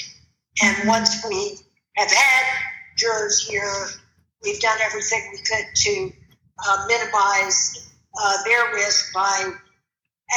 And 0.63 0.87
once 0.87 1.25
we 1.27 1.57
have 1.97 2.11
had 2.11 2.45
jurors 2.97 3.47
here, 3.47 3.87
we've 4.43 4.59
done 4.59 4.77
everything 4.83 5.29
we 5.31 5.37
could 5.39 5.65
to 5.75 6.11
uh, 6.67 6.85
minimize 6.87 7.93
uh, 8.21 8.43
their 8.43 8.73
risk 8.73 9.13
by 9.13 9.51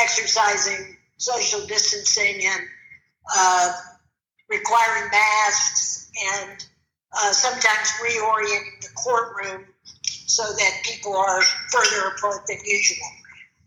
exercising 0.02 0.96
social 1.16 1.66
distancing 1.66 2.44
and 2.44 2.60
uh, 3.36 3.72
requiring 4.50 5.10
masks 5.10 6.10
and 6.34 6.66
uh, 7.16 7.32
sometimes 7.32 7.88
reorienting 8.02 8.82
the 8.82 8.88
courtroom 8.94 9.64
so 10.02 10.42
that 10.42 10.72
people 10.84 11.16
are 11.16 11.42
further 11.70 12.08
apart 12.08 12.46
than 12.46 12.58
usual. 12.64 13.06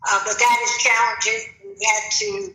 Uh, 0.08 0.20
but 0.24 0.38
that 0.38 0.58
is 0.64 0.82
challenging. 0.82 1.54
We've 1.64 1.76
had 1.86 2.10
to 2.20 2.54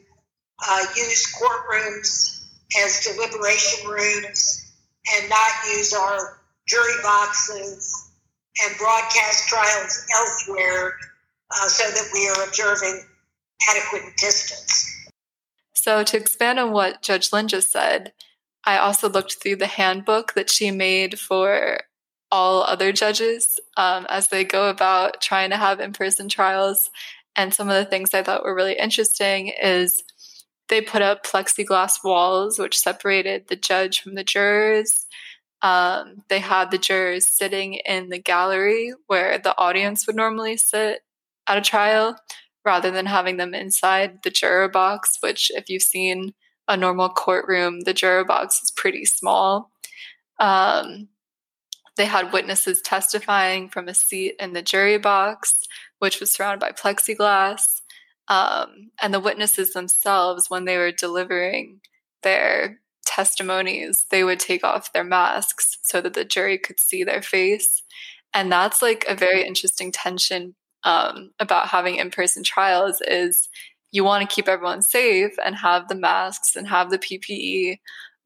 uh, 0.68 0.86
use 0.96 1.36
courtrooms 1.36 2.46
as 2.84 3.02
deliberation 3.02 3.90
rooms 3.90 4.72
and 5.16 5.30
not 5.30 5.52
use 5.70 5.94
our 5.94 6.40
jury 6.68 6.94
boxes 7.04 8.12
and 8.64 8.78
broadcast 8.78 9.48
trials 9.48 10.06
elsewhere 10.16 10.94
uh, 11.52 11.68
so 11.68 11.90
that 11.90 12.10
we 12.14 12.30
are 12.30 12.48
observing 12.48 13.06
adequate 13.70 14.16
distance. 14.18 14.90
So, 15.74 16.04
to 16.04 16.18
expand 16.18 16.60
on 16.60 16.72
what 16.72 17.02
Judge 17.02 17.34
Lynn 17.34 17.48
just 17.48 17.72
said, 17.72 18.14
I 18.66 18.78
also 18.78 19.10
looked 19.10 19.42
through 19.42 19.58
the 19.58 19.68
handbook 19.68 20.34
that 20.34 20.50
she 20.50 20.72
made 20.72 21.20
for 21.20 21.80
all 22.32 22.64
other 22.64 22.92
judges 22.92 23.60
um, 23.78 24.08
as 24.10 24.30
they 24.30 24.44
go 24.44 24.70
about 24.70 25.22
trying 25.22 25.52
to 25.52 25.58
have 25.58 25.80
in 25.80 25.94
person 25.94 26.30
trials. 26.30 26.90
And 27.36 27.54
some 27.54 27.70
of 27.70 27.76
the 27.76 27.90
things 27.90 28.14
I 28.14 28.24
thought 28.24 28.44
were 28.44 28.56
really 28.56 28.78
interesting 28.78 29.50
is 29.62 30.04
they 30.70 30.82
put 30.82 31.02
up 31.02 31.26
plexiglass 31.26 32.04
walls 32.04 32.58
which 32.58 32.78
separated 32.78 33.48
the 33.48 33.56
judge 33.56 34.02
from 34.02 34.16
the 34.16 34.24
jurors. 34.24 35.06
Um, 35.62 36.24
they 36.30 36.40
had 36.40 36.72
the 36.72 36.78
jurors 36.78 37.28
sitting 37.28 37.76
in 37.76 38.10
the 38.10 38.20
gallery 38.20 38.94
where 39.08 39.38
the 39.38 39.58
audience 39.58 40.08
would 40.08 40.16
normally 40.16 40.58
sit 40.58 41.02
at 41.48 41.58
a 41.58 41.62
trial 41.62 42.18
rather 42.66 42.92
than 42.92 43.06
having 43.06 43.38
them 43.38 43.54
inside 43.54 44.20
the 44.24 44.30
juror 44.30 44.70
box, 44.70 45.18
which, 45.22 45.52
if 45.54 45.70
you've 45.70 45.84
seen 45.84 46.34
a 46.68 46.78
normal 46.78 47.10
courtroom, 47.10 47.82
the 47.82 47.94
juror 47.94 48.24
box 48.24 48.62
is 48.64 48.72
pretty 48.72 49.06
small. 49.06 49.72
Um, 50.40 51.10
they 51.96 52.06
had 52.06 52.34
witnesses 52.34 52.82
testifying 52.82 53.70
from 53.70 53.88
a 53.88 53.94
seat 53.94 54.36
in 54.40 54.54
the 54.54 54.62
jury 54.62 54.98
box, 54.98 55.60
which 56.00 56.20
was 56.20 56.34
surrounded 56.34 56.60
by 56.60 56.72
plexiglass. 56.72 57.82
Um, 58.28 58.92
and 59.02 59.14
the 59.14 59.20
witnesses 59.20 59.74
themselves, 59.74 60.50
when 60.50 60.66
they 60.66 60.78
were 60.78 60.92
delivering 60.92 61.82
their 62.24 62.80
testimonies, 63.06 64.06
they 64.10 64.24
would 64.24 64.40
take 64.40 64.64
off 64.64 64.94
their 64.94 65.04
masks 65.04 65.78
so 65.82 66.02
that 66.02 66.14
the 66.14 66.26
jury 66.26 66.58
could 66.58 66.80
see 66.80 67.04
their 67.04 67.22
face. 67.22 67.84
And 68.34 68.52
that's 68.52 68.82
like 68.82 69.06
a 69.08 69.16
very 69.16 69.46
interesting 69.46 69.92
tension 69.92 70.56
um, 70.84 71.32
about 71.40 71.68
having 71.68 71.98
in-person 71.98 72.44
trials 72.44 73.02
is 73.02 73.48
you 73.94 74.04
want 74.04 74.28
to 74.28 74.36
keep 74.36 74.50
everyone 74.50 74.82
safe 74.82 75.34
and 75.46 75.56
have 75.56 75.88
the 75.88 75.96
masks 75.96 76.56
and 76.56 76.68
have 76.68 76.90
the 76.90 76.98
PPE, 76.98 77.78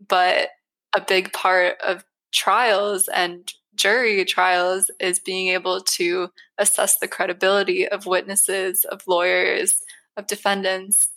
but 0.08 0.49
a 0.95 1.01
big 1.01 1.32
part 1.34 1.75
of 1.86 2.06
trials 2.32 3.10
and 3.13 3.51
jury 3.75 4.23
trials 4.23 4.89
is 4.99 5.19
being 5.19 5.49
able 5.49 5.82
to 5.82 6.30
assess 6.58 6.97
the 6.97 7.08
credibility 7.08 7.88
of 7.88 8.06
witnesses, 8.06 8.86
of 8.86 9.06
lawyers, 9.08 9.84
of 10.15 10.25
defendants. 10.25 11.10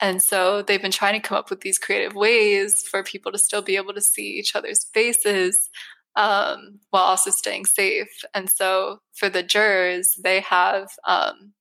And 0.00 0.22
so 0.22 0.62
they've 0.62 0.80
been 0.80 0.90
trying 0.90 1.20
to 1.20 1.26
come 1.26 1.36
up 1.36 1.50
with 1.50 1.60
these 1.60 1.78
creative 1.78 2.14
ways 2.14 2.82
for 2.82 3.02
people 3.02 3.30
to 3.32 3.38
still 3.38 3.62
be 3.62 3.76
able 3.76 3.92
to 3.92 4.00
see 4.00 4.38
each 4.38 4.56
other's 4.56 4.84
faces 4.94 5.68
um, 6.16 6.80
while 6.90 7.04
also 7.04 7.30
staying 7.30 7.66
safe. 7.66 8.24
And 8.32 8.48
so 8.48 9.00
for 9.14 9.28
the 9.28 9.42
jurors, 9.42 10.16
they 10.22 10.40
have 10.40 10.88
um, 11.06 11.52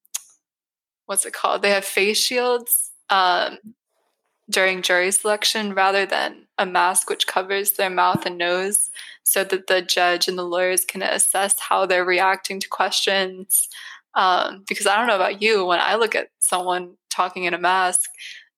what's 1.08 1.26
it 1.26 1.34
called? 1.34 1.62
They 1.62 1.72
have 1.72 1.86
face 1.86 2.20
shields 2.20 2.92
um, 3.10 3.58
during 4.50 4.82
jury 4.82 5.12
selection 5.12 5.74
rather 5.74 6.06
than 6.06 6.48
a 6.58 6.66
mask 6.66 7.10
which 7.10 7.28
covers 7.28 7.74
their 7.74 7.90
mouth 7.90 8.26
and 8.26 8.38
nose 8.38 8.92
so 9.24 9.44
that 9.44 9.68
the 9.68 9.82
judge 9.82 10.28
and 10.28 10.38
the 10.38 10.44
lawyers 10.44 10.86
can 10.86 11.02
assess 11.02 11.60
how 11.60 11.86
they're 11.86 12.06
reacting 12.06 12.60
to 12.60 12.70
questions. 12.70 13.68
Um, 14.14 14.64
because 14.68 14.88
I 14.88 14.98
don't 14.98 15.08
know 15.08 15.16
about 15.16 15.42
you, 15.42 15.66
when 15.66 15.80
I 15.80 15.96
look 15.96 16.16
at 16.16 16.30
someone 16.40 16.96
talking 17.10 17.44
in 17.44 17.54
a 17.54 17.60
mask, 17.60 18.10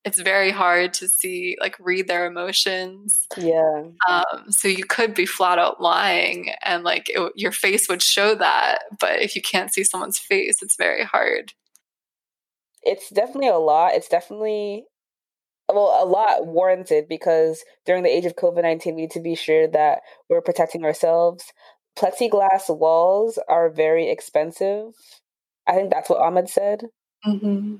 it's 0.04 0.20
very 0.20 0.50
hard 0.50 0.94
to 0.94 1.08
see 1.08 1.56
like 1.60 1.76
read 1.78 2.08
their 2.08 2.26
emotions. 2.26 3.26
Yeah. 3.36 3.82
Um, 4.08 4.50
so 4.50 4.66
you 4.66 4.84
could 4.84 5.14
be 5.14 5.26
flat 5.26 5.58
out 5.58 5.82
lying 5.82 6.52
and 6.62 6.82
like 6.82 7.10
it, 7.10 7.32
your 7.36 7.52
face 7.52 7.88
would 7.88 8.02
show 8.02 8.34
that 8.34 8.84
but 8.98 9.20
if 9.20 9.36
you 9.36 9.42
can't 9.42 9.72
see 9.72 9.84
someone's 9.84 10.18
face 10.18 10.62
it's 10.62 10.76
very 10.76 11.04
hard 11.04 11.52
it's 12.82 13.10
definitely 13.10 13.48
a 13.48 13.58
lot 13.58 13.94
it's 13.94 14.08
definitely 14.08 14.84
well 15.68 16.02
a 16.02 16.06
lot 16.06 16.46
warranted 16.46 17.06
because 17.08 17.64
during 17.86 18.02
the 18.02 18.10
age 18.10 18.24
of 18.24 18.36
covid-19 18.36 18.86
we 18.86 19.02
need 19.02 19.10
to 19.10 19.20
be 19.20 19.34
sure 19.34 19.68
that 19.68 20.00
we're 20.28 20.40
protecting 20.40 20.84
ourselves. 20.84 21.44
Plexiglass 21.98 22.74
walls 22.76 23.38
are 23.48 23.68
very 23.68 24.10
expensive. 24.10 24.92
I 25.66 25.74
think 25.74 25.90
that's 25.90 26.08
what 26.08 26.20
ahmed 26.20 26.48
said. 26.48 26.84
Mm-hmm. 27.26 27.76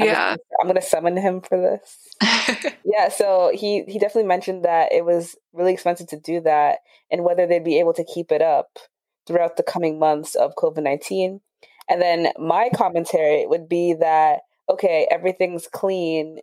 I'm 0.00 0.06
yeah. 0.06 0.28
Gonna, 0.30 0.38
I'm 0.60 0.66
gonna 0.66 0.82
summon 0.82 1.16
him 1.16 1.40
for 1.40 1.58
this. 1.60 2.74
Yeah 2.84 3.10
so 3.10 3.52
he 3.54 3.84
he 3.86 3.98
definitely 3.98 4.28
mentioned 4.28 4.64
that 4.64 4.92
it 4.92 5.04
was 5.04 5.36
really 5.52 5.74
expensive 5.74 6.06
to 6.08 6.18
do 6.18 6.40
that 6.40 6.78
and 7.10 7.22
whether 7.22 7.46
they'd 7.46 7.62
be 7.62 7.78
able 7.78 7.92
to 7.92 8.04
keep 8.04 8.32
it 8.32 8.40
up 8.40 8.78
throughout 9.26 9.56
the 9.56 9.62
coming 9.62 9.98
months 9.98 10.34
of 10.34 10.54
covid-19 10.56 11.40
and 11.88 12.00
then 12.00 12.28
my 12.38 12.70
commentary 12.74 13.46
would 13.46 13.68
be 13.68 13.94
that 13.94 14.40
okay 14.68 15.06
everything's 15.10 15.66
clean 15.66 16.38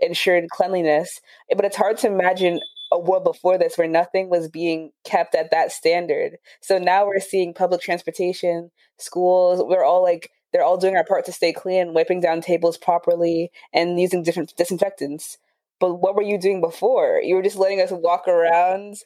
ensured 0.00 0.48
cleanliness 0.50 1.20
but 1.54 1.64
it's 1.64 1.76
hard 1.76 1.98
to 1.98 2.06
imagine 2.06 2.60
a 2.92 2.98
world 2.98 3.22
before 3.22 3.56
this 3.56 3.78
where 3.78 3.86
nothing 3.86 4.28
was 4.28 4.48
being 4.48 4.90
kept 5.04 5.34
at 5.34 5.50
that 5.50 5.70
standard 5.70 6.38
so 6.60 6.78
now 6.78 7.06
we're 7.06 7.20
seeing 7.20 7.54
public 7.54 7.80
transportation 7.80 8.70
schools 8.98 9.62
we're 9.66 9.84
all 9.84 10.02
like 10.02 10.30
they're 10.52 10.64
all 10.64 10.76
doing 10.76 10.96
our 10.96 11.04
part 11.04 11.24
to 11.26 11.32
stay 11.32 11.52
clean, 11.52 11.94
wiping 11.94 12.20
down 12.20 12.40
tables 12.40 12.76
properly, 12.76 13.50
and 13.72 14.00
using 14.00 14.22
different 14.22 14.54
disinfectants. 14.56 15.38
But 15.78 15.96
what 15.96 16.14
were 16.14 16.22
you 16.22 16.38
doing 16.38 16.60
before? 16.60 17.20
You 17.22 17.36
were 17.36 17.42
just 17.42 17.56
letting 17.56 17.80
us 17.80 17.90
walk 17.90 18.26
around, 18.26 18.96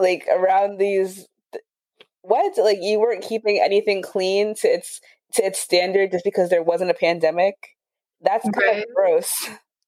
like 0.00 0.26
around 0.30 0.78
these. 0.78 1.26
What? 2.22 2.58
Like 2.58 2.78
you 2.80 3.00
weren't 3.00 3.24
keeping 3.24 3.60
anything 3.62 4.02
clean 4.02 4.54
to 4.56 4.68
its 4.68 5.00
to 5.34 5.42
its 5.44 5.58
standard 5.58 6.12
just 6.12 6.24
because 6.24 6.50
there 6.50 6.62
wasn't 6.62 6.90
a 6.90 6.94
pandemic. 6.94 7.54
That's 8.20 8.44
kind 8.44 8.56
right. 8.56 8.78
of 8.78 8.94
gross. 8.94 9.32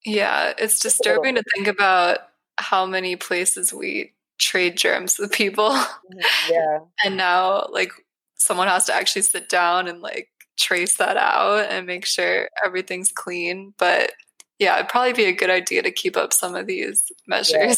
Yeah, 0.04 0.52
it's 0.58 0.78
disturbing 0.80 1.34
to 1.36 1.42
think 1.54 1.66
about 1.66 2.18
how 2.58 2.86
many 2.86 3.16
places 3.16 3.72
we 3.72 4.12
trade 4.38 4.76
germs 4.76 5.18
with 5.18 5.32
people. 5.32 5.70
Mm-hmm, 5.70 6.18
yeah. 6.52 6.78
and 7.04 7.16
now 7.16 7.68
like 7.72 7.92
someone 8.36 8.68
has 8.68 8.86
to 8.86 8.94
actually 8.94 9.22
sit 9.22 9.48
down 9.48 9.86
and 9.86 10.00
like 10.00 10.28
trace 10.58 10.96
that 10.96 11.16
out 11.16 11.70
and 11.70 11.86
make 11.86 12.04
sure 12.04 12.48
everything's 12.64 13.12
clean. 13.12 13.74
But 13.78 14.12
yeah, 14.58 14.76
it'd 14.76 14.88
probably 14.88 15.12
be 15.12 15.24
a 15.24 15.32
good 15.32 15.50
idea 15.50 15.82
to 15.82 15.90
keep 15.90 16.16
up 16.16 16.32
some 16.32 16.54
of 16.54 16.66
these 16.66 17.10
measures 17.26 17.54
yeah. 17.54 17.74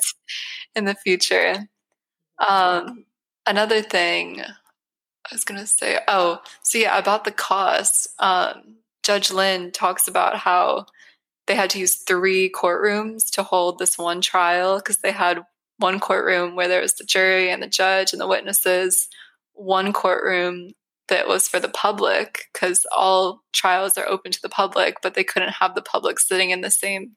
in 0.76 0.84
the 0.84 0.94
future. 0.94 1.68
Um, 2.46 3.04
another 3.46 3.82
thing 3.82 4.40
I 4.40 5.34
was 5.34 5.44
going 5.44 5.60
to 5.60 5.66
say, 5.66 6.00
oh, 6.08 6.40
so 6.62 6.78
yeah, 6.78 6.98
about 6.98 7.24
the 7.24 7.30
cost. 7.30 8.08
Um, 8.18 8.78
Judge 9.02 9.30
Lynn 9.30 9.70
talks 9.70 10.08
about 10.08 10.36
how 10.36 10.86
they 11.46 11.54
had 11.54 11.70
to 11.70 11.78
use 11.78 11.96
three 11.96 12.50
courtrooms 12.50 13.30
to 13.32 13.42
hold 13.42 13.78
this 13.78 13.98
one 13.98 14.20
trial 14.20 14.78
because 14.78 14.98
they 14.98 15.12
had 15.12 15.44
one 15.78 16.00
courtroom 16.00 16.54
where 16.54 16.68
there 16.68 16.80
was 16.80 16.94
the 16.94 17.04
jury 17.04 17.50
and 17.50 17.62
the 17.62 17.68
judge 17.68 18.12
and 18.12 18.20
the 18.20 18.28
witnesses, 18.28 19.08
one 19.52 19.92
courtroom 19.92 20.72
that 21.08 21.26
was 21.26 21.48
for 21.48 21.58
the 21.60 21.68
public 21.68 22.48
because 22.52 22.86
all 22.96 23.42
trials 23.52 23.98
are 23.98 24.08
open 24.08 24.32
to 24.32 24.40
the 24.40 24.48
public, 24.48 24.96
but 25.02 25.14
they 25.14 25.24
couldn't 25.24 25.54
have 25.54 25.74
the 25.74 25.82
public 25.82 26.18
sitting 26.18 26.50
in 26.50 26.60
the 26.60 26.70
same 26.70 27.12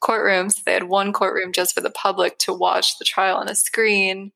courtroom. 0.00 0.50
So 0.50 0.62
they 0.64 0.74
had 0.74 0.84
one 0.84 1.12
courtroom 1.12 1.52
just 1.52 1.74
for 1.74 1.80
the 1.80 1.90
public 1.90 2.38
to 2.38 2.52
watch 2.52 2.98
the 2.98 3.04
trial 3.04 3.36
on 3.36 3.48
a 3.48 3.54
screen. 3.54 4.32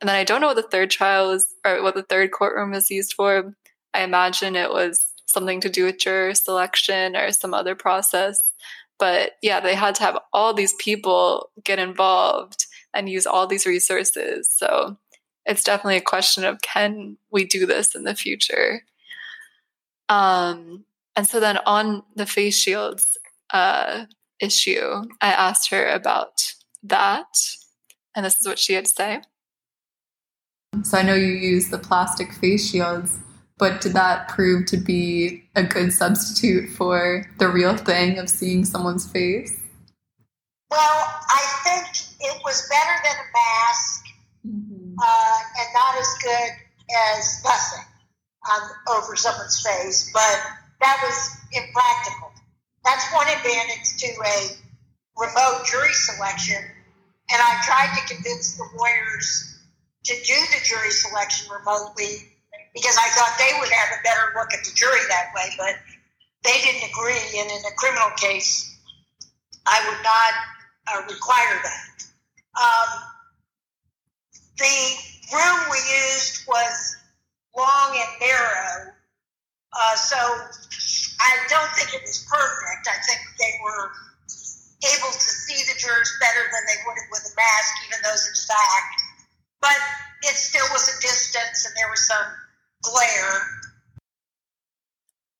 And 0.00 0.08
then 0.08 0.16
I 0.16 0.24
don't 0.24 0.40
know 0.40 0.48
what 0.48 0.56
the 0.56 0.62
third 0.62 0.90
trial 0.90 1.30
is 1.30 1.54
or 1.66 1.82
what 1.82 1.94
the 1.94 2.02
third 2.02 2.30
courtroom 2.30 2.72
is 2.72 2.90
used 2.90 3.14
for. 3.14 3.54
I 3.94 4.02
imagine 4.02 4.54
it 4.54 4.70
was 4.70 5.04
something 5.26 5.60
to 5.60 5.68
do 5.68 5.84
with 5.84 5.98
juror 5.98 6.34
selection 6.34 7.16
or 7.16 7.32
some 7.32 7.52
other 7.52 7.74
process. 7.74 8.52
But 8.98 9.32
yeah, 9.42 9.60
they 9.60 9.74
had 9.74 9.94
to 9.96 10.02
have 10.02 10.18
all 10.32 10.54
these 10.54 10.74
people 10.74 11.50
get 11.64 11.78
involved 11.78 12.66
and 12.94 13.08
use 13.08 13.26
all 13.26 13.46
these 13.46 13.66
resources. 13.66 14.48
So 14.50 14.96
it's 15.46 15.64
definitely 15.64 15.96
a 15.96 16.02
question 16.02 16.44
of 16.44 16.60
can 16.60 17.16
we 17.30 17.44
do 17.44 17.66
this 17.66 17.94
in 17.94 18.04
the 18.04 18.14
future? 18.14 18.82
Um, 20.08 20.84
and 21.16 21.26
so 21.26 21.40
then 21.40 21.58
on 21.66 22.02
the 22.16 22.26
face 22.26 22.58
shields 22.58 23.16
uh, 23.50 24.06
issue, 24.40 25.02
I 25.20 25.32
asked 25.32 25.70
her 25.70 25.86
about 25.88 26.52
that, 26.82 27.26
and 28.14 28.24
this 28.24 28.36
is 28.38 28.46
what 28.46 28.58
she 28.58 28.74
had 28.74 28.86
to 28.86 28.94
say. 28.94 29.20
So 30.84 30.98
I 30.98 31.02
know 31.02 31.14
you 31.14 31.26
use 31.26 31.68
the 31.68 31.78
plastic 31.78 32.32
face 32.32 32.70
shields, 32.70 33.18
but 33.58 33.80
did 33.80 33.92
that 33.94 34.28
prove 34.28 34.66
to 34.66 34.76
be 34.76 35.44
a 35.56 35.62
good 35.62 35.92
substitute 35.92 36.70
for 36.70 37.28
the 37.38 37.48
real 37.48 37.76
thing 37.76 38.18
of 38.18 38.28
seeing 38.28 38.64
someone's 38.64 39.10
face? 39.10 39.56
Well, 40.70 40.78
I 40.80 41.60
think 41.64 41.86
it 42.20 42.40
was 42.44 42.68
better 42.68 43.02
than 43.04 43.14
a 43.14 43.28
mask. 43.34 44.04
Mm-hmm 44.46 44.78
uh, 45.02 45.38
and 45.58 45.68
not 45.74 45.94
as 45.98 46.14
good 46.22 46.50
as 47.14 47.42
nothing 47.44 47.84
on, 48.50 48.70
over 48.96 49.16
someone's 49.16 49.60
face, 49.62 50.10
but 50.12 50.38
that 50.80 50.98
was 51.02 51.38
impractical. 51.52 52.32
That's 52.84 53.12
one 53.12 53.28
advantage 53.28 53.96
to 53.98 54.06
a 54.06 54.56
remote 55.16 55.66
jury 55.66 55.92
selection. 55.92 56.62
And 57.30 57.42
I 57.42 57.60
tried 57.64 57.94
to 57.98 58.14
convince 58.14 58.56
the 58.56 58.64
lawyers 58.78 59.57
to 60.08 60.14
do 60.24 60.38
the 60.56 60.60
jury 60.64 60.90
selection 60.90 61.52
remotely 61.52 62.32
because 62.72 62.96
I 62.96 63.08
thought 63.12 63.36
they 63.36 63.52
would 63.60 63.68
have 63.68 63.90
a 63.92 64.00
better 64.00 64.32
look 64.40 64.48
at 64.56 64.64
the 64.64 64.72
jury 64.72 65.04
that 65.12 65.28
way, 65.36 65.52
but 65.60 65.76
they 66.44 66.56
didn't 66.64 66.88
agree. 66.88 67.20
And 67.36 67.50
in 67.52 67.60
a 67.68 67.74
criminal 67.76 68.08
case, 68.16 68.72
I 69.66 69.76
would 69.84 70.00
not 70.00 70.32
uh, 70.88 71.00
require 71.12 71.60
that. 71.60 71.92
Um, 72.56 72.90
the 74.56 74.80
room 75.28 75.58
we 75.68 75.80
used 76.08 76.48
was 76.48 76.96
long 77.52 77.92
and 77.92 78.12
narrow, 78.16 78.96
uh, 79.76 79.94
so 79.94 80.16
I 81.20 81.36
don't 81.52 81.70
think 81.76 81.92
it 81.92 82.00
was 82.00 82.24
perfect. 82.24 82.88
I 82.88 82.96
think 83.04 83.20
they 83.36 83.52
were 83.60 83.92
able 84.88 85.12
to 85.12 85.30
see 85.44 85.60
the 85.68 85.76
jurors 85.78 86.16
better 86.16 86.48
than 86.48 86.62
they 86.64 86.80
would 86.86 86.96
have 86.96 87.10
with 87.12 87.28
a 87.28 87.34
mask, 87.36 87.70
even 87.84 88.00
those 88.08 88.24
in 88.24 88.32
the 88.32 88.46
back. 88.48 89.07
But 89.60 89.76
it 90.22 90.34
still 90.34 90.66
was 90.72 90.88
a 90.88 91.00
distance, 91.00 91.66
and 91.66 91.74
there 91.76 91.90
was 91.90 92.06
some 92.06 92.26
glare. 92.82 93.42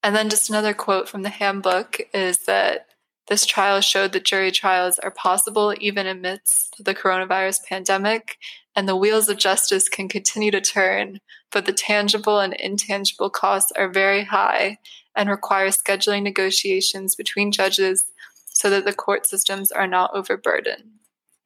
And 0.02 0.14
then 0.14 0.30
just 0.30 0.48
another 0.48 0.74
quote 0.74 1.08
from 1.08 1.22
the 1.22 1.28
handbook 1.28 2.00
is 2.14 2.38
that 2.46 2.86
this 3.28 3.44
trial 3.44 3.80
showed 3.82 4.12
that 4.12 4.24
jury 4.24 4.50
trials 4.50 4.98
are 4.98 5.10
possible 5.10 5.74
even 5.80 6.06
amidst 6.06 6.82
the 6.82 6.94
coronavirus 6.94 7.64
pandemic, 7.68 8.38
and 8.74 8.88
the 8.88 8.96
wheels 8.96 9.28
of 9.28 9.36
justice 9.36 9.88
can 9.88 10.08
continue 10.08 10.50
to 10.50 10.60
turn, 10.60 11.20
but 11.52 11.66
the 11.66 11.72
tangible 11.72 12.40
and 12.40 12.54
intangible 12.54 13.28
costs 13.28 13.70
are 13.72 13.90
very 13.90 14.24
high 14.24 14.78
and 15.14 15.28
require 15.28 15.68
scheduling 15.68 16.22
negotiations 16.22 17.14
between 17.14 17.52
judges 17.52 18.04
so 18.46 18.70
that 18.70 18.84
the 18.84 18.94
court 18.94 19.26
systems 19.26 19.70
are 19.70 19.86
not 19.86 20.10
overburdened. 20.14 20.84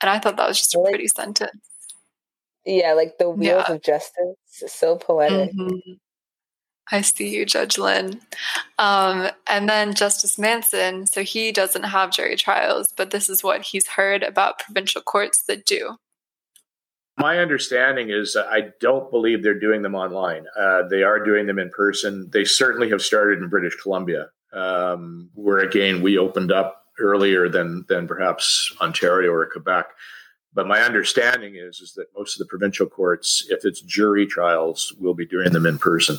And 0.01 0.11
I 0.11 0.19
thought 0.19 0.37
that 0.37 0.49
was 0.49 0.59
just 0.59 0.75
a 0.75 0.83
pretty 0.89 1.09
sentence. 1.09 1.72
Yeah, 2.65 2.93
like 2.93 3.19
the 3.19 3.31
wheels 3.31 3.65
yeah. 3.69 3.75
of 3.75 3.83
justice. 3.83 4.37
So 4.47 4.97
poetic. 4.97 5.53
Mm-hmm. 5.53 5.93
I 6.91 7.01
see 7.01 7.35
you, 7.35 7.47
Judge 7.47 7.79
Lynn. 7.79 8.21
Um, 8.79 9.31
and 9.47 9.69
then 9.69 9.95
Justice 9.95 10.39
Manson, 10.39 11.07
so 11.07 11.23
he 11.23 11.53
doesn't 11.53 11.85
have 11.85 12.11
jury 12.11 12.37
trials, 12.37 12.93
but 12.97 13.11
this 13.11 13.31
is 13.31 13.43
what 13.43 13.63
he's 13.63 13.87
heard 13.87 14.23
about 14.23 14.59
provincial 14.59 15.01
courts 15.01 15.43
that 15.45 15.65
do. 15.65 15.97
My 17.19 17.39
understanding 17.39 18.11
is 18.11 18.37
uh, 18.37 18.47
I 18.51 18.73
don't 18.81 19.11
believe 19.11 19.43
they're 19.43 19.59
doing 19.59 19.83
them 19.83 19.95
online. 19.95 20.47
Uh, 20.59 20.83
they 20.89 21.03
are 21.03 21.23
doing 21.23 21.47
them 21.47 21.59
in 21.59 21.71
person. 21.71 22.29
They 22.33 22.45
certainly 22.45 22.89
have 22.91 23.03
started 23.03 23.39
in 23.39 23.49
British 23.49 23.77
Columbia, 23.77 24.29
um, 24.53 25.31
where 25.35 25.59
again 25.59 26.03
we 26.03 26.17
opened 26.17 26.51
up 26.51 26.85
earlier 26.99 27.49
than 27.51 27.85
than 27.89 28.09
perhaps 28.09 28.75
Ontario 28.81 29.31
or 29.31 29.47
Quebec. 29.47 29.87
But 30.55 30.67
my 30.67 30.81
understanding 30.81 31.57
is 31.57 31.81
is 31.81 31.95
that 31.95 32.07
most 32.17 32.35
of 32.35 32.39
the 32.41 32.51
provincial 32.51 32.87
courts, 32.87 33.47
if 33.49 33.65
it's 33.65 33.81
jury 33.81 34.27
trials, 34.27 34.95
will 35.01 35.15
be 35.15 35.27
doing 35.27 35.53
them 35.53 35.67
in 35.67 35.79
person. 35.79 36.19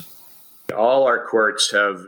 All 0.76 1.04
our 1.04 1.24
courts 1.24 1.70
have, 1.70 2.02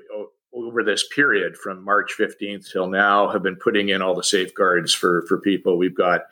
over 0.52 0.82
this 0.82 1.06
period 1.14 1.56
from 1.56 1.84
March 1.84 2.12
15th 2.18 2.72
till 2.72 2.88
now, 2.88 3.28
have 3.28 3.42
been 3.42 3.56
putting 3.56 3.90
in 3.90 4.02
all 4.02 4.14
the 4.14 4.24
safeguards 4.24 4.92
for, 4.92 5.22
for 5.28 5.38
people. 5.38 5.76
We've 5.76 5.96
got 5.96 6.22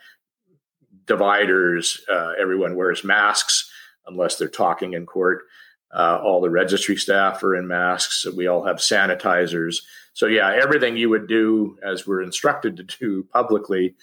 dividers, 1.07 2.03
uh, 2.11 2.33
everyone 2.41 2.77
wears 2.77 3.05
masks 3.05 3.71
unless 4.07 4.37
they're 4.37 4.49
talking 4.49 4.95
in 4.95 5.07
court. 5.07 5.43
Uh, 5.95 6.19
all 6.23 6.41
the 6.41 6.51
registry 6.51 6.97
staff 6.97 7.43
are 7.43 7.55
in 7.55 7.69
masks. 7.69 8.27
We 8.35 8.47
all 8.49 8.65
have 8.65 8.77
sanitizers. 8.77 9.77
So, 10.13 10.27
yeah, 10.27 10.53
everything 10.53 10.97
you 10.97 11.09
would 11.11 11.29
do 11.29 11.79
as 11.85 12.07
we're 12.07 12.23
instructed 12.23 12.77
to 12.77 12.83
do 12.83 13.29
publicly, 13.33 13.95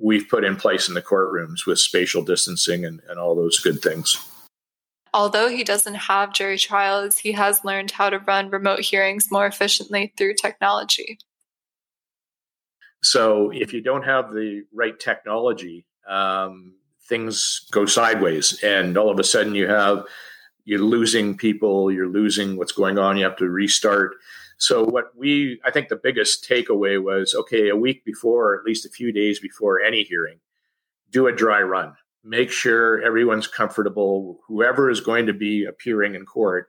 we've 0.00 0.28
put 0.28 0.44
in 0.44 0.56
place 0.56 0.88
in 0.88 0.94
the 0.94 1.02
courtrooms 1.02 1.66
with 1.66 1.78
spatial 1.78 2.22
distancing 2.22 2.84
and, 2.84 3.00
and 3.08 3.18
all 3.18 3.34
those 3.34 3.58
good 3.58 3.80
things. 3.80 4.18
Although 5.14 5.48
he 5.48 5.64
doesn't 5.64 5.94
have 5.94 6.34
jury 6.34 6.58
trials, 6.58 7.16
he 7.16 7.32
has 7.32 7.64
learned 7.64 7.90
how 7.90 8.10
to 8.10 8.18
run 8.18 8.50
remote 8.50 8.80
hearings 8.80 9.30
more 9.30 9.46
efficiently 9.46 10.12
through 10.16 10.34
technology. 10.34 11.18
So, 13.02 13.50
if 13.50 13.72
you 13.72 13.80
don't 13.80 14.02
have 14.02 14.32
the 14.32 14.64
right 14.74 14.98
technology, 14.98 15.86
um, 16.08 16.74
things 17.08 17.66
go 17.70 17.86
sideways, 17.86 18.62
and 18.62 18.98
all 18.98 19.10
of 19.10 19.18
a 19.18 19.24
sudden 19.24 19.54
you 19.54 19.68
have 19.68 20.06
you're 20.66 20.80
losing 20.80 21.36
people, 21.36 21.92
you're 21.92 22.08
losing 22.08 22.56
what's 22.56 22.72
going 22.72 22.98
on, 22.98 23.16
you 23.16 23.24
have 23.24 23.36
to 23.36 23.48
restart. 23.48 24.16
So 24.58 24.84
what 24.84 25.06
we 25.16 25.60
I 25.64 25.70
think 25.70 25.88
the 25.88 26.00
biggest 26.02 26.48
takeaway 26.48 27.02
was 27.02 27.34
okay, 27.34 27.68
a 27.68 27.76
week 27.76 28.04
before, 28.04 28.52
or 28.52 28.58
at 28.58 28.64
least 28.64 28.86
a 28.86 28.90
few 28.90 29.12
days 29.12 29.38
before 29.38 29.80
any 29.80 30.02
hearing, 30.02 30.38
do 31.10 31.26
a 31.26 31.32
dry 31.32 31.60
run. 31.60 31.94
Make 32.24 32.50
sure 32.50 33.02
everyone's 33.02 33.46
comfortable. 33.46 34.40
Whoever 34.48 34.90
is 34.90 35.00
going 35.00 35.26
to 35.26 35.32
be 35.32 35.64
appearing 35.64 36.14
in 36.14 36.24
court, 36.24 36.68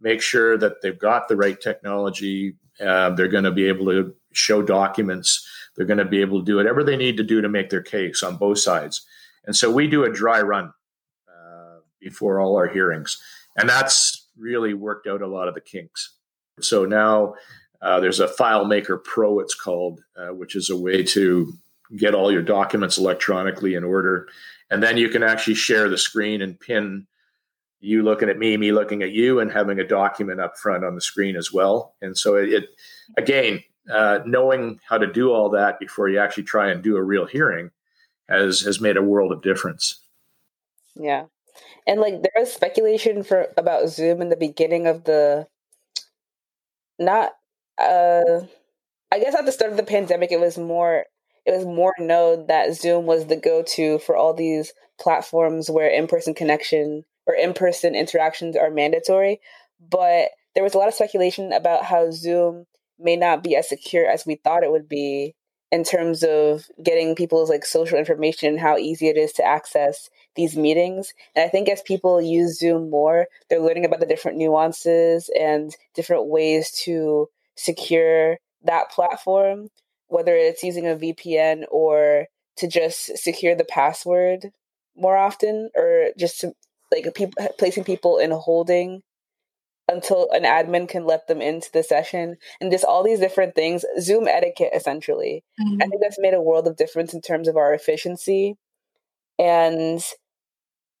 make 0.00 0.22
sure 0.22 0.56
that 0.58 0.82
they've 0.82 0.98
got 0.98 1.28
the 1.28 1.36
right 1.36 1.60
technology. 1.60 2.56
Uh, 2.80 3.10
they're 3.10 3.28
going 3.28 3.44
to 3.44 3.50
be 3.50 3.66
able 3.66 3.86
to 3.86 4.14
show 4.32 4.62
documents. 4.62 5.46
They're 5.76 5.86
going 5.86 5.98
to 5.98 6.04
be 6.04 6.20
able 6.20 6.40
to 6.40 6.44
do 6.44 6.56
whatever 6.56 6.84
they 6.84 6.96
need 6.96 7.16
to 7.16 7.24
do 7.24 7.40
to 7.40 7.48
make 7.48 7.70
their 7.70 7.82
case 7.82 8.22
on 8.22 8.36
both 8.36 8.58
sides. 8.58 9.04
And 9.44 9.56
so 9.56 9.70
we 9.70 9.88
do 9.88 10.04
a 10.04 10.12
dry 10.12 10.40
run 10.40 10.72
before 12.02 12.40
all 12.40 12.56
our 12.56 12.68
hearings. 12.68 13.22
And 13.56 13.68
that's 13.68 14.28
really 14.36 14.74
worked 14.74 15.06
out 15.06 15.22
a 15.22 15.26
lot 15.26 15.48
of 15.48 15.54
the 15.54 15.60
kinks. 15.60 16.16
So 16.60 16.84
now 16.84 17.34
uh, 17.80 18.00
there's 18.00 18.20
a 18.20 18.28
FileMaker 18.28 19.02
Pro, 19.02 19.40
it's 19.40 19.54
called, 19.54 20.00
uh, 20.16 20.28
which 20.28 20.54
is 20.54 20.70
a 20.70 20.76
way 20.76 21.02
to 21.04 21.52
get 21.96 22.14
all 22.14 22.32
your 22.32 22.42
documents 22.42 22.98
electronically 22.98 23.74
in 23.74 23.84
order. 23.84 24.28
And 24.70 24.82
then 24.82 24.96
you 24.96 25.08
can 25.08 25.22
actually 25.22 25.54
share 25.54 25.88
the 25.88 25.98
screen 25.98 26.40
and 26.40 26.58
pin 26.58 27.06
you 27.80 28.02
looking 28.02 28.28
at 28.28 28.38
me, 28.38 28.56
me 28.56 28.72
looking 28.72 29.02
at 29.02 29.10
you, 29.10 29.40
and 29.40 29.50
having 29.50 29.80
a 29.80 29.86
document 29.86 30.40
up 30.40 30.56
front 30.56 30.84
on 30.84 30.94
the 30.94 31.00
screen 31.00 31.36
as 31.36 31.52
well. 31.52 31.94
And 32.00 32.16
so 32.16 32.36
it, 32.36 32.52
it 32.52 32.64
again, 33.16 33.62
uh, 33.90 34.20
knowing 34.24 34.78
how 34.88 34.98
to 34.98 35.12
do 35.12 35.32
all 35.32 35.50
that 35.50 35.80
before 35.80 36.08
you 36.08 36.20
actually 36.20 36.44
try 36.44 36.70
and 36.70 36.82
do 36.82 36.96
a 36.96 37.02
real 37.02 37.26
hearing 37.26 37.70
has 38.28 38.60
has 38.60 38.80
made 38.80 38.96
a 38.96 39.02
world 39.02 39.32
of 39.32 39.42
difference. 39.42 40.00
Yeah, 40.94 41.24
and 41.86 42.00
like 42.00 42.22
there 42.22 42.30
was 42.36 42.52
speculation 42.52 43.24
for 43.24 43.48
about 43.56 43.88
Zoom 43.88 44.22
in 44.22 44.28
the 44.28 44.36
beginning 44.36 44.86
of 44.86 45.04
the 45.04 45.48
not 47.04 47.32
uh 47.78 48.40
I 49.12 49.18
guess 49.18 49.34
at 49.34 49.44
the 49.44 49.52
start 49.52 49.70
of 49.70 49.76
the 49.76 49.82
pandemic 49.82 50.32
it 50.32 50.40
was 50.40 50.56
more 50.56 51.04
it 51.44 51.56
was 51.56 51.64
more 51.64 51.94
known 51.98 52.46
that 52.46 52.74
Zoom 52.74 53.06
was 53.06 53.26
the 53.26 53.36
go-to 53.36 53.98
for 53.98 54.16
all 54.16 54.32
these 54.32 54.72
platforms 55.00 55.68
where 55.68 55.88
in-person 55.88 56.34
connection 56.34 57.04
or 57.26 57.34
in-person 57.34 57.94
interactions 57.94 58.56
are 58.56 58.70
mandatory. 58.70 59.40
But 59.80 60.28
there 60.54 60.62
was 60.62 60.74
a 60.74 60.78
lot 60.78 60.88
of 60.88 60.94
speculation 60.94 61.52
about 61.52 61.84
how 61.84 62.10
Zoom 62.12 62.66
may 62.98 63.16
not 63.16 63.42
be 63.42 63.56
as 63.56 63.68
secure 63.68 64.08
as 64.08 64.24
we 64.24 64.36
thought 64.36 64.62
it 64.62 64.70
would 64.70 64.88
be 64.88 65.34
in 65.72 65.82
terms 65.82 66.22
of 66.22 66.66
getting 66.82 67.16
people's 67.16 67.50
like 67.50 67.64
social 67.64 67.98
information, 67.98 68.50
and 68.50 68.60
how 68.60 68.76
easy 68.76 69.08
it 69.08 69.16
is 69.16 69.32
to 69.32 69.44
access 69.44 70.10
these 70.34 70.56
meetings. 70.56 71.12
And 71.34 71.44
I 71.44 71.48
think 71.48 71.68
as 71.68 71.82
people 71.82 72.20
use 72.20 72.58
Zoom 72.58 72.90
more, 72.90 73.26
they're 73.48 73.60
learning 73.60 73.84
about 73.84 74.00
the 74.00 74.06
different 74.06 74.38
nuances 74.38 75.30
and 75.38 75.74
different 75.94 76.26
ways 76.26 76.70
to 76.84 77.28
secure 77.56 78.38
that 78.64 78.90
platform, 78.90 79.68
whether 80.08 80.34
it's 80.34 80.62
using 80.62 80.86
a 80.86 80.96
VPN 80.96 81.64
or 81.70 82.26
to 82.56 82.68
just 82.68 83.16
secure 83.18 83.54
the 83.54 83.64
password 83.64 84.52
more 84.96 85.16
often 85.16 85.70
or 85.74 86.08
just 86.18 86.40
to 86.40 86.52
like 86.90 87.12
people 87.14 87.42
placing 87.58 87.84
people 87.84 88.18
in 88.18 88.30
holding 88.30 89.02
until 89.88 90.28
an 90.32 90.44
admin 90.44 90.88
can 90.88 91.04
let 91.04 91.26
them 91.26 91.40
into 91.40 91.70
the 91.72 91.82
session 91.82 92.36
and 92.60 92.70
just 92.70 92.84
all 92.84 93.02
these 93.02 93.18
different 93.18 93.54
things 93.54 93.84
zoom 94.00 94.28
etiquette 94.28 94.70
essentially 94.74 95.42
mm-hmm. 95.60 95.82
i 95.82 95.86
think 95.86 96.00
that's 96.00 96.20
made 96.20 96.34
a 96.34 96.40
world 96.40 96.66
of 96.66 96.76
difference 96.76 97.14
in 97.14 97.20
terms 97.20 97.48
of 97.48 97.56
our 97.56 97.74
efficiency 97.74 98.56
and 99.38 100.02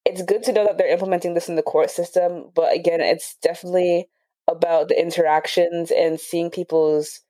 it's 0.04 0.22
good 0.22 0.42
to 0.44 0.52
know 0.52 0.64
that 0.64 0.78
they're 0.78 0.92
implementing 0.92 1.34
this 1.34 1.48
in 1.48 1.56
the 1.56 1.62
court 1.62 1.90
system, 1.90 2.50
but 2.54 2.74
again, 2.74 3.00
it's 3.00 3.36
definitely 3.42 4.08
about 4.48 4.88
the 4.88 5.00
interactions 5.00 5.90
and 5.90 6.18
seeing 6.18 6.50
people's 6.50 7.20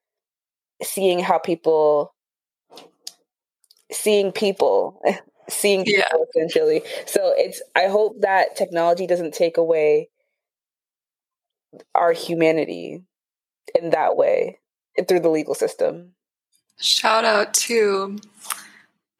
seeing 0.83 1.21
how 1.21 1.39
people 1.39 2.15
seeing 3.91 4.33
people 4.33 5.01
seeing 5.49 5.85
people 5.85 6.05
yeah. 6.09 6.25
essentially 6.43 6.83
so 7.05 7.33
it's 7.37 7.61
i 7.77 7.87
hope 7.87 8.21
that 8.21 8.57
technology 8.57 9.07
doesn't 9.07 9.35
take 9.35 9.57
away 9.57 10.09
our 11.95 12.13
humanity 12.13 13.03
in 13.81 13.91
that 13.91 14.17
way 14.17 14.59
through 15.07 15.21
the 15.21 15.29
legal 15.29 15.55
system 15.55 16.13
shout 16.81 17.25
out 17.25 17.53
to 17.53 18.19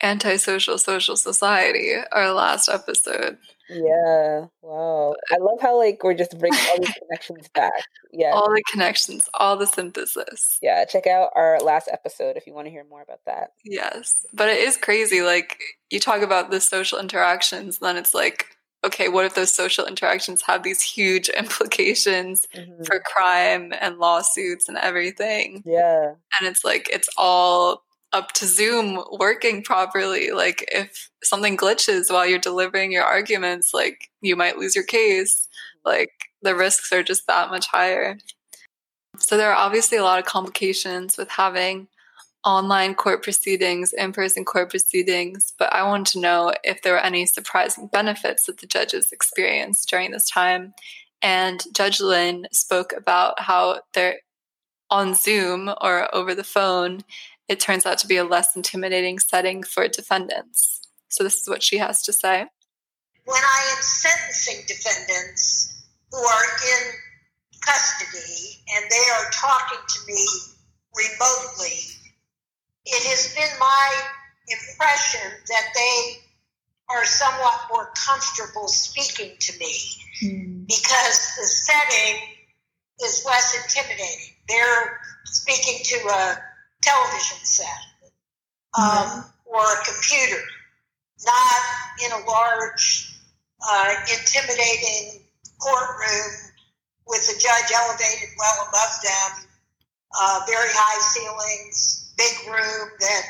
Antisocial 0.03 0.79
Social 0.79 1.17
Society, 1.17 1.95
our 2.11 2.33
last 2.33 2.69
episode. 2.69 3.39
Yeah. 3.69 4.47
Wow. 4.61 5.15
I 5.31 5.37
love 5.39 5.61
how 5.61 5.79
like 5.79 6.03
we're 6.03 6.15
just 6.15 6.39
bringing 6.39 6.59
all 6.71 6.81
these 6.81 6.95
connections 6.95 7.49
back. 7.55 7.73
Yeah. 8.13 8.33
All 8.33 8.51
the 8.51 8.63
connections, 8.71 9.29
all 9.35 9.57
the 9.57 9.67
synthesis. 9.67 10.59
Yeah. 10.61 10.85
Check 10.85 11.07
out 11.07 11.31
our 11.35 11.59
last 11.61 11.89
episode 11.91 12.37
if 12.37 12.47
you 12.47 12.55
want 12.55 12.67
to 12.67 12.71
hear 12.71 12.85
more 12.89 13.03
about 13.03 13.21
that. 13.27 13.53
Yes. 13.65 14.27
But 14.33 14.49
it 14.49 14.59
is 14.59 14.77
crazy. 14.77 15.23
Like 15.23 15.61
you 15.91 16.01
talk 16.01 16.23
about 16.23 16.51
the 16.51 16.61
social 16.61 16.99
interactions, 16.99 17.79
then 17.79 17.97
it's 17.97 18.15
like, 18.15 18.47
okay, 18.85 19.09
what 19.09 19.25
if 19.25 19.35
those 19.35 19.55
social 19.55 19.87
interactions 19.87 20.43
have 20.43 20.63
these 20.63 20.83
huge 20.83 21.29
implications 21.39 22.47
mm-hmm. 22.55 22.83
for 22.83 23.01
crime 23.01 23.73
and 23.81 23.99
lawsuits 23.99 24.69
and 24.69 24.77
everything? 24.79 25.63
Yeah. 25.65 26.15
And 26.39 26.49
it's 26.49 26.65
like, 26.65 26.89
it's 26.93 27.09
all 27.17 27.85
up 28.13 28.33
to 28.33 28.47
Zoom 28.47 29.03
working 29.19 29.63
properly. 29.63 30.31
Like 30.31 30.65
if 30.73 31.11
something 31.23 31.57
glitches 31.57 32.13
while 32.13 32.27
you're 32.27 32.39
delivering 32.39 32.93
your 32.93 33.05
arguments, 33.05 33.73
like 33.73 34.11
you 34.21 34.37
might 34.37 34.59
lose 34.59 34.75
your 34.75 34.85
case. 34.85 35.49
Like 35.85 36.11
the 36.43 36.55
risks 36.55 36.93
are 36.93 37.03
just 37.03 37.27
that 37.27 37.51
much 37.51 37.67
higher. 37.67 38.19
So 39.19 39.37
there 39.37 39.51
are 39.51 39.57
obviously 39.57 39.99
a 39.99 40.05
lot 40.05 40.19
of 40.19 40.25
complications 40.25 41.17
with 41.17 41.31
having 41.31 41.89
online 42.45 42.95
court 42.95 43.23
proceedings, 43.23 43.93
in 43.93 44.13
person 44.13 44.45
court 44.45 44.71
proceedings, 44.71 45.53
but 45.59 45.73
I 45.73 45.85
want 45.85 46.09
to 46.09 46.21
know 46.21 46.53
if 46.65 46.83
there 46.83 46.95
were 46.95 46.99
any 46.99 47.25
surprising 47.27 47.87
benefits 47.87 48.47
that 48.47 48.59
the 48.59 48.67
judges 48.67 49.13
experienced 49.13 49.89
during 49.89 50.11
this 50.11 50.29
time. 50.29 50.75
And 51.21 51.63
Judge 51.73 52.01
Lynn 52.01 52.49
spoke 52.51 52.93
about 52.97 53.39
how 53.41 53.83
they're 53.95 54.19
on 54.91 55.15
Zoom 55.15 55.73
or 55.81 56.13
over 56.15 56.35
the 56.35 56.45
phone, 56.45 57.05
it 57.49 57.61
turns 57.61 57.87
out 57.87 57.99
to 57.99 58.07
be 58.07 58.17
a 58.17 58.25
less 58.25 58.57
intimidating 58.57 59.19
setting 59.19 59.63
for 59.63 59.89
defendants. 59.89 60.81
So, 61.09 61.25
this 61.25 61.41
is 61.41 61.49
what 61.49 61.63
she 61.63 61.79
has 61.79 62.03
to 62.05 62.13
say. 62.13 62.47
When 63.25 63.43
I 63.43 63.75
am 63.77 63.83
sentencing 63.83 64.65
defendants 64.67 65.87
who 66.11 66.19
are 66.19 66.45
in 66.77 66.93
custody 67.61 68.65
and 68.75 68.85
they 68.91 69.07
are 69.15 69.31
talking 69.33 69.79
to 69.87 69.99
me 70.07 70.27
remotely, 70.97 71.79
it 72.85 73.03
has 73.09 73.35
been 73.35 73.59
my 73.61 74.03
impression 74.49 75.31
that 75.49 75.67
they 75.75 76.17
are 76.91 77.05
somewhat 77.05 77.61
more 77.71 77.93
comfortable 77.95 78.69
speaking 78.69 79.37
to 79.39 79.59
me 79.59 79.75
mm. 80.23 80.67
because 80.67 81.37
the 81.37 81.47
setting 81.47 82.21
is 83.05 83.25
less 83.25 83.57
intimidating. 83.65 84.35
They're 84.49 85.01
speaking 85.25 85.79
to 85.85 86.09
a 86.09 86.52
television 86.83 87.39
set 87.43 87.67
um, 88.77 88.85
mm-hmm. 88.85 89.21
or 89.47 89.63
a 89.63 89.85
computer, 89.85 90.43
not 91.25 91.61
in 92.05 92.11
a 92.13 92.27
large, 92.29 93.17
uh, 93.63 93.95
intimidating 94.11 95.23
courtroom 95.59 96.53
with 97.07 97.23
the 97.27 97.39
judge 97.39 97.71
elevated 97.75 98.29
well 98.39 98.69
above 98.69 98.93
them, 99.03 99.49
uh, 100.21 100.41
very 100.47 100.69
high 100.71 101.01
ceilings, 101.01 102.13
big 102.19 102.35
room 102.51 102.89
that 103.01 103.23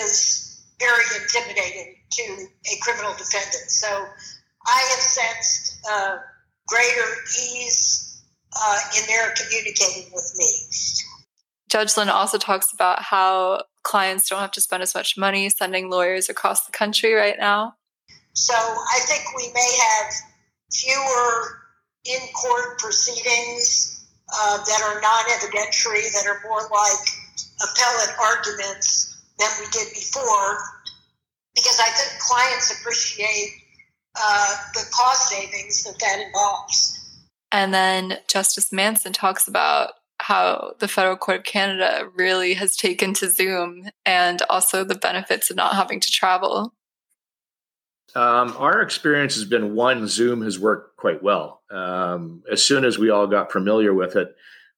is 0.00 0.64
very 0.78 1.04
intimidating 1.22 1.96
to 2.10 2.22
a 2.72 2.76
criminal 2.82 3.12
defendant. 3.16 3.70
So 3.70 3.88
I 4.66 4.80
have 4.90 5.00
sensed 5.00 5.80
uh, 5.90 6.16
greater 6.68 7.08
ease 7.40 8.22
uh, 8.52 8.78
in 8.98 9.06
their 9.06 9.32
communicating 9.36 10.12
with 10.12 10.32
me. 10.36 10.50
Judge 11.76 11.94
Lynn 11.98 12.08
also 12.08 12.38
talks 12.38 12.72
about 12.72 13.02
how 13.02 13.62
clients 13.82 14.30
don't 14.30 14.40
have 14.40 14.52
to 14.52 14.62
spend 14.62 14.82
as 14.82 14.94
much 14.94 15.18
money 15.18 15.50
sending 15.50 15.90
lawyers 15.90 16.30
across 16.30 16.64
the 16.64 16.72
country 16.72 17.12
right 17.12 17.36
now. 17.38 17.74
So 18.32 18.54
I 18.54 19.00
think 19.00 19.24
we 19.36 19.52
may 19.52 19.78
have 19.90 20.14
fewer 20.72 21.60
in 22.06 22.20
court 22.32 22.78
proceedings 22.78 24.08
uh, 24.32 24.56
that 24.56 24.80
are 24.86 25.02
non 25.02 25.24
evidentiary, 25.36 26.10
that 26.14 26.24
are 26.26 26.40
more 26.48 26.62
like 26.62 27.08
appellate 27.60 28.16
arguments 28.24 29.22
than 29.38 29.50
we 29.60 29.66
did 29.70 29.92
before, 29.92 30.56
because 31.54 31.78
I 31.78 31.90
think 31.90 32.22
clients 32.22 32.80
appreciate 32.80 33.50
uh, 34.18 34.56
the 34.72 34.84
cost 34.94 35.28
savings 35.28 35.84
that 35.84 35.98
that 36.00 36.24
involves. 36.24 36.98
And 37.52 37.74
then 37.74 38.16
Justice 38.28 38.72
Manson 38.72 39.12
talks 39.12 39.46
about 39.46 39.90
how 40.26 40.74
the 40.80 40.88
Federal 40.88 41.16
Court 41.16 41.38
of 41.38 41.44
Canada 41.44 42.08
really 42.16 42.54
has 42.54 42.74
taken 42.74 43.14
to 43.14 43.30
Zoom 43.30 43.88
and 44.04 44.42
also 44.50 44.82
the 44.82 44.96
benefits 44.96 45.50
of 45.50 45.56
not 45.56 45.76
having 45.76 46.00
to 46.00 46.10
travel. 46.10 46.74
Um, 48.16 48.52
our 48.58 48.82
experience 48.82 49.36
has 49.36 49.44
been 49.44 49.76
one, 49.76 50.08
Zoom 50.08 50.42
has 50.42 50.58
worked 50.58 50.96
quite 50.96 51.22
well. 51.22 51.62
Um, 51.70 52.42
as 52.50 52.60
soon 52.60 52.84
as 52.84 52.98
we 52.98 53.08
all 53.08 53.28
got 53.28 53.52
familiar 53.52 53.94
with 53.94 54.16
it, 54.16 54.34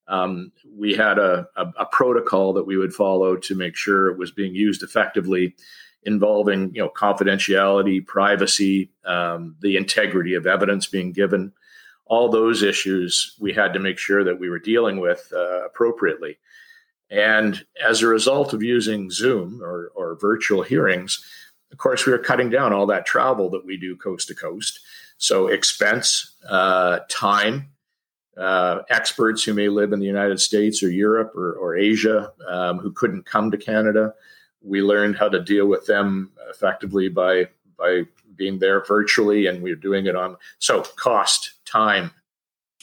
um, 0.06 0.52
we 0.76 0.94
had 0.94 1.18
a, 1.18 1.48
a, 1.56 1.66
a, 1.78 1.86
protocol 1.86 2.52
that 2.54 2.66
we 2.66 2.76
would 2.76 2.92
follow 2.92 3.36
to 3.36 3.54
make 3.54 3.74
sure 3.74 4.08
it 4.08 4.18
was 4.18 4.30
being 4.30 4.54
used 4.54 4.82
effectively, 4.82 5.54
involving 6.02 6.74
you 6.74 6.82
know 6.82 6.90
confidentiality, 6.90 8.06
privacy, 8.06 8.90
um, 9.06 9.56
the 9.60 9.78
integrity 9.78 10.34
of 10.34 10.46
evidence 10.46 10.86
being 10.86 11.12
given. 11.12 11.52
All 12.08 12.28
those 12.28 12.62
issues 12.62 13.36
we 13.38 13.52
had 13.52 13.72
to 13.74 13.78
make 13.78 13.98
sure 13.98 14.24
that 14.24 14.40
we 14.40 14.48
were 14.48 14.58
dealing 14.58 15.00
with 15.00 15.30
uh, 15.34 15.64
appropriately. 15.66 16.38
And 17.10 17.64
as 17.82 18.02
a 18.02 18.06
result 18.06 18.52
of 18.52 18.62
using 18.62 19.10
Zoom 19.10 19.62
or, 19.62 19.92
or 19.94 20.16
virtual 20.16 20.62
hearings, 20.62 21.24
of 21.72 21.78
course, 21.78 22.06
we 22.06 22.12
were 22.12 22.18
cutting 22.18 22.50
down 22.50 22.72
all 22.72 22.86
that 22.86 23.06
travel 23.06 23.50
that 23.50 23.64
we 23.64 23.76
do 23.76 23.96
coast 23.96 24.28
to 24.28 24.34
coast. 24.34 24.80
So, 25.18 25.48
expense, 25.48 26.36
uh, 26.48 27.00
time, 27.10 27.70
uh, 28.38 28.82
experts 28.88 29.42
who 29.42 29.52
may 29.52 29.68
live 29.68 29.92
in 29.92 29.98
the 29.98 30.06
United 30.06 30.40
States 30.40 30.82
or 30.82 30.90
Europe 30.90 31.34
or, 31.34 31.54
or 31.54 31.76
Asia 31.76 32.32
um, 32.48 32.78
who 32.78 32.92
couldn't 32.92 33.26
come 33.26 33.50
to 33.50 33.58
Canada. 33.58 34.14
We 34.62 34.80
learned 34.80 35.16
how 35.16 35.28
to 35.28 35.42
deal 35.42 35.66
with 35.66 35.86
them 35.86 36.30
effectively 36.48 37.08
by 37.08 37.48
by 37.76 38.02
being 38.36 38.58
there 38.58 38.84
virtually, 38.84 39.46
and 39.46 39.62
we're 39.62 39.76
doing 39.76 40.06
it 40.06 40.14
on 40.14 40.36
so 40.58 40.82
cost, 40.82 41.54
time. 41.70 42.12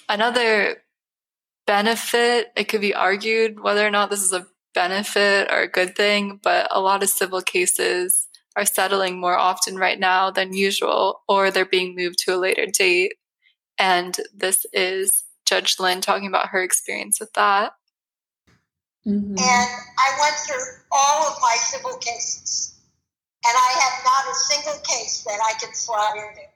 Another 0.08 0.84
benefit, 1.66 2.52
it 2.56 2.66
could 2.66 2.82
be 2.82 2.94
argued 2.94 3.60
whether 3.60 3.86
or 3.86 3.92
not 3.92 4.10
this 4.10 4.24
is 4.24 4.34
a 4.34 4.48
benefit 4.74 5.50
or 5.52 5.62
a 5.62 5.72
good 5.72 5.96
thing, 5.96 6.40
but 6.44 6.68
a 6.72 6.82
lot 6.82 7.02
of 7.02 7.10
civil 7.10 7.42
cases 7.42 8.28
are 8.56 8.66
settling 8.66 9.20
more 9.20 9.38
often 9.38 9.76
right 9.76 10.00
now 10.00 10.32
than 10.32 10.54
usual, 10.54 11.24
or 11.28 11.52
they're 11.52 11.66
being 11.66 11.96
moved 11.96 12.20
to 12.20 12.36
a 12.36 12.38
later 12.38 12.66
date. 12.66 13.16
And 13.78 14.16
this 14.34 14.66
is 14.72 15.26
Judge 15.46 15.80
Lynn 15.80 16.02
talking 16.02 16.28
about 16.28 16.50
her 16.50 16.62
experience 16.62 17.20
with 17.20 17.34
that. 17.34 17.74
Mm-hmm. 19.06 19.36
And 19.38 19.38
I 19.38 20.20
went 20.20 20.36
through 20.48 20.64
all 20.92 21.28
of 21.28 21.38
my 21.42 21.56
civil 21.60 21.98
cases, 21.98 22.80
and 23.46 23.54
I 23.56 23.80
have 23.80 24.04
not 24.06 24.32
a 24.32 24.36
single 24.36 24.82
case 24.84 25.24
that 25.24 25.40
I 25.44 25.54
can 25.60 25.74
slot 25.74 26.16
in 26.16 26.24
there. 26.36 26.55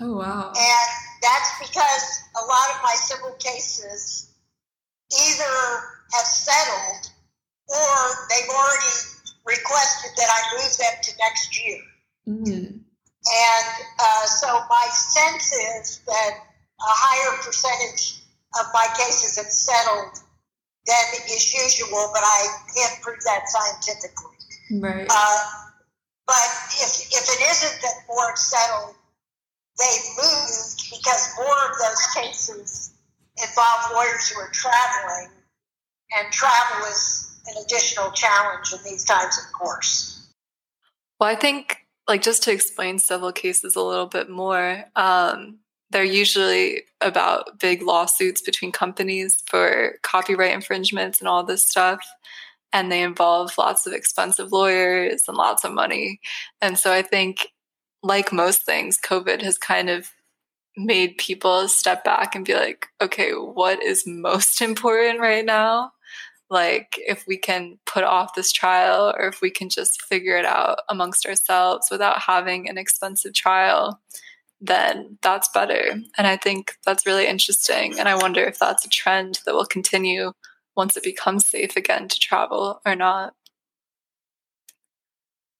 Oh, 0.00 0.16
wow. 0.16 0.52
And 0.56 0.90
that's 1.22 1.50
because 1.60 2.22
a 2.40 2.44
lot 2.46 2.70
of 2.74 2.82
my 2.82 2.94
civil 2.94 3.32
cases 3.38 4.32
either 5.12 5.56
have 6.12 6.24
settled 6.24 7.10
or 7.68 7.96
they've 8.30 8.48
already 8.48 8.96
requested 9.46 10.10
that 10.16 10.28
I 10.30 10.56
move 10.56 10.76
them 10.78 10.94
to 11.02 11.12
next 11.18 11.64
year. 11.64 11.80
Mm-hmm. 12.28 12.76
And 13.20 13.66
uh, 14.00 14.24
so 14.26 14.48
my 14.70 14.86
sense 14.90 15.52
is 15.52 16.00
that 16.06 16.30
a 16.80 16.94
higher 16.96 17.36
percentage 17.44 18.22
of 18.58 18.66
my 18.72 18.86
cases 18.96 19.36
have 19.36 19.52
settled 19.52 20.16
than 20.86 21.04
is 21.28 21.52
usual, 21.52 22.10
but 22.12 22.22
I 22.24 22.46
can't 22.74 23.02
prove 23.02 23.20
that 23.24 23.42
scientifically. 23.46 24.36
Right. 24.80 25.06
Uh, 25.10 25.38
but 26.26 26.48
if, 26.80 27.12
if 27.12 27.24
it 27.28 27.40
isn't 27.50 27.82
that 27.82 27.96
more 28.08 28.34
settled, 28.36 28.94
they've 29.80 30.10
moved 30.16 30.90
because 30.90 31.34
more 31.38 31.70
of 31.70 31.78
those 31.78 32.06
cases 32.14 32.92
involve 33.38 33.92
lawyers 33.92 34.28
who 34.28 34.40
are 34.40 34.50
traveling, 34.52 35.30
and 36.16 36.32
travel 36.32 36.86
is 36.86 37.40
an 37.46 37.54
additional 37.64 38.10
challenge 38.10 38.72
in 38.72 38.78
these 38.84 39.04
times, 39.04 39.38
of 39.38 39.52
course. 39.58 40.28
Well, 41.18 41.30
I 41.30 41.34
think, 41.34 41.78
like, 42.08 42.22
just 42.22 42.42
to 42.44 42.52
explain 42.52 42.98
civil 42.98 43.32
cases 43.32 43.76
a 43.76 43.82
little 43.82 44.06
bit 44.06 44.28
more, 44.28 44.84
um, 44.96 45.58
they're 45.90 46.04
usually 46.04 46.82
about 47.00 47.58
big 47.58 47.82
lawsuits 47.82 48.42
between 48.42 48.72
companies 48.72 49.42
for 49.46 49.98
copyright 50.02 50.52
infringements 50.52 51.18
and 51.18 51.28
all 51.28 51.42
this 51.42 51.64
stuff. 51.64 52.00
And 52.72 52.92
they 52.92 53.02
involve 53.02 53.58
lots 53.58 53.86
of 53.86 53.92
expensive 53.92 54.52
lawyers 54.52 55.24
and 55.26 55.36
lots 55.36 55.64
of 55.64 55.72
money. 55.72 56.20
And 56.60 56.78
so 56.78 56.92
I 56.92 57.02
think, 57.02 57.48
like 58.02 58.32
most 58.32 58.64
things, 58.64 58.98
COVID 58.98 59.42
has 59.42 59.58
kind 59.58 59.90
of 59.90 60.10
made 60.76 61.18
people 61.18 61.68
step 61.68 62.04
back 62.04 62.34
and 62.34 62.44
be 62.44 62.54
like, 62.54 62.86
okay, 63.00 63.32
what 63.32 63.82
is 63.82 64.06
most 64.06 64.62
important 64.62 65.20
right 65.20 65.44
now? 65.44 65.92
Like, 66.48 66.94
if 66.96 67.24
we 67.28 67.36
can 67.36 67.78
put 67.86 68.02
off 68.02 68.34
this 68.34 68.50
trial 68.50 69.14
or 69.16 69.28
if 69.28 69.40
we 69.40 69.50
can 69.50 69.68
just 69.68 70.02
figure 70.02 70.36
it 70.36 70.44
out 70.44 70.80
amongst 70.88 71.24
ourselves 71.24 71.86
without 71.90 72.20
having 72.22 72.68
an 72.68 72.76
expensive 72.76 73.34
trial, 73.34 74.00
then 74.60 75.16
that's 75.22 75.48
better. 75.48 75.94
And 76.18 76.26
I 76.26 76.36
think 76.36 76.72
that's 76.84 77.06
really 77.06 77.26
interesting. 77.26 77.98
And 77.98 78.08
I 78.08 78.16
wonder 78.16 78.42
if 78.42 78.58
that's 78.58 78.84
a 78.84 78.88
trend 78.90 79.38
that 79.46 79.54
will 79.54 79.64
continue 79.64 80.32
once 80.76 80.96
it 80.96 81.04
becomes 81.04 81.46
safe 81.46 81.76
again 81.76 82.08
to 82.08 82.18
travel 82.18 82.80
or 82.84 82.96
not. 82.96 83.34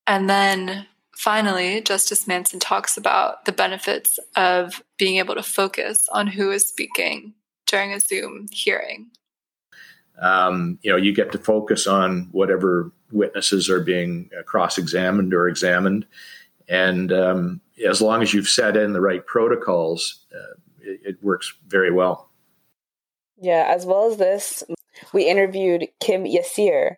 And 0.07 0.29
then 0.29 0.87
finally, 1.21 1.83
Justice 1.83 2.27
Manson 2.27 2.59
talks 2.59 2.97
about 2.97 3.45
the 3.45 3.53
benefits 3.53 4.19
of 4.37 4.83
being 4.97 5.19
able 5.19 5.35
to 5.35 5.43
focus 5.43 6.09
on 6.13 6.27
who 6.27 6.51
is 6.51 6.65
speaking 6.65 7.35
during 7.67 7.93
a 7.93 8.01
Zoom 8.01 8.47
hearing. 8.51 9.11
Um, 10.19 10.79
you 10.83 10.91
know, 10.91 10.97
you 10.97 11.15
get 11.15 11.31
to 11.33 11.39
focus 11.39 11.87
on 11.87 12.29
whatever 12.33 12.91
witnesses 13.13 13.69
are 13.69 13.81
being 13.81 14.31
uh, 14.39 14.43
cross 14.45 14.79
examined 14.79 15.35
or 15.35 15.47
examined. 15.47 16.07
And 16.69 17.13
um, 17.13 17.61
as 17.87 18.01
long 18.01 18.23
as 18.23 18.33
you've 18.33 18.49
set 18.49 18.75
in 18.75 18.95
the 18.95 19.01
right 19.03 19.25
protocols, 19.27 20.25
uh, 20.35 20.55
it, 20.81 21.01
it 21.05 21.23
works 21.23 21.53
very 21.69 21.91
well. 21.91 22.31
Yeah, 23.39 23.67
as 23.69 23.85
well 23.85 24.11
as 24.11 24.17
this, 24.17 24.63
we 25.13 25.29
interviewed 25.29 25.89
Kim 26.01 26.25
Yassir, 26.25 26.97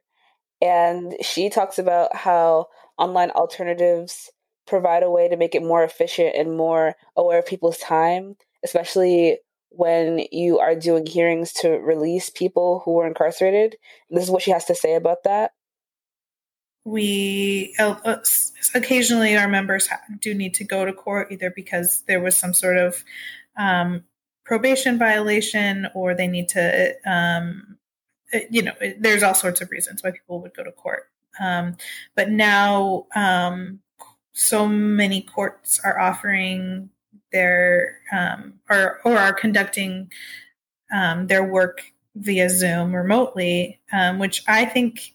and 0.61 1.14
she 1.23 1.51
talks 1.51 1.79
about 1.79 2.14
how 2.14 2.68
online 3.03 3.31
alternatives 3.31 4.31
provide 4.67 5.03
a 5.03 5.11
way 5.11 5.29
to 5.29 5.37
make 5.37 5.55
it 5.55 5.63
more 5.63 5.83
efficient 5.83 6.35
and 6.37 6.57
more 6.57 6.95
aware 7.17 7.41
of 7.41 7.47
people's 7.47 7.79
time, 7.79 8.37
especially 8.65 9.39
when 9.71 10.25
you 10.31 10.59
are 10.59 10.75
doing 10.75 11.07
hearings 11.07 11.53
to 11.53 11.71
release 11.71 12.31
people 12.31 12.83
who 12.85 12.93
were 12.93 13.07
incarcerated. 13.07 13.77
This 14.11 14.25
is 14.25 14.31
what 14.31 14.43
she 14.43 14.51
has 14.51 14.67
to 14.67 14.75
say 14.75 14.95
about 14.95 15.25
that 15.25 15.53
we 16.85 17.75
uh, 17.79 18.17
occasionally 18.75 19.37
our 19.37 19.49
members 19.49 19.89
do 20.21 20.35
need 20.35 20.55
to 20.55 20.65
go 20.65 20.85
to 20.85 20.93
court 20.93 21.29
either 21.31 21.51
because 21.55 22.03
there 22.09 22.21
was 22.21 22.37
some 22.37 22.53
sort 22.53 22.77
of 22.77 23.05
um, 23.57 24.03
probation 24.45 24.99
violation 24.99 25.87
or 25.95 26.15
they 26.15 26.27
need 26.27 26.49
to 26.49 26.95
um, 27.07 27.79
uh, 28.35 28.41
you 28.51 28.63
know 28.63 28.73
there's 28.99 29.23
all 29.23 29.35
sorts 29.35 29.61
of 29.61 29.71
reasons 29.71 30.03
why 30.03 30.11
people 30.11 30.41
would 30.41 30.55
go 30.55 30.65
to 30.65 30.73
court 30.73 31.05
um, 31.41 31.76
but 32.14 32.30
now 32.30 33.07
um, 33.14 33.80
so 34.33 34.66
many 34.66 35.22
courts 35.22 35.80
are 35.85 35.99
offering 35.99 36.91
their 37.33 37.99
um, 38.12 38.55
or 38.68 39.01
or 39.05 39.16
are 39.16 39.33
conducting 39.33 40.11
um, 40.93 41.26
their 41.26 41.45
work 41.45 41.83
via 42.14 42.51
zoom 42.51 42.95
remotely 42.95 43.80
which 44.18 44.43
i 44.47 44.66
think 44.66 45.14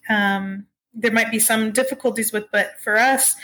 there 0.97 1.11
might 1.11 1.31
be 1.31 1.39
some 1.39 1.71
difficulties 1.71 2.33
with, 2.33 2.45
but 2.51 2.79
for 2.81 2.97
us, 2.97 3.35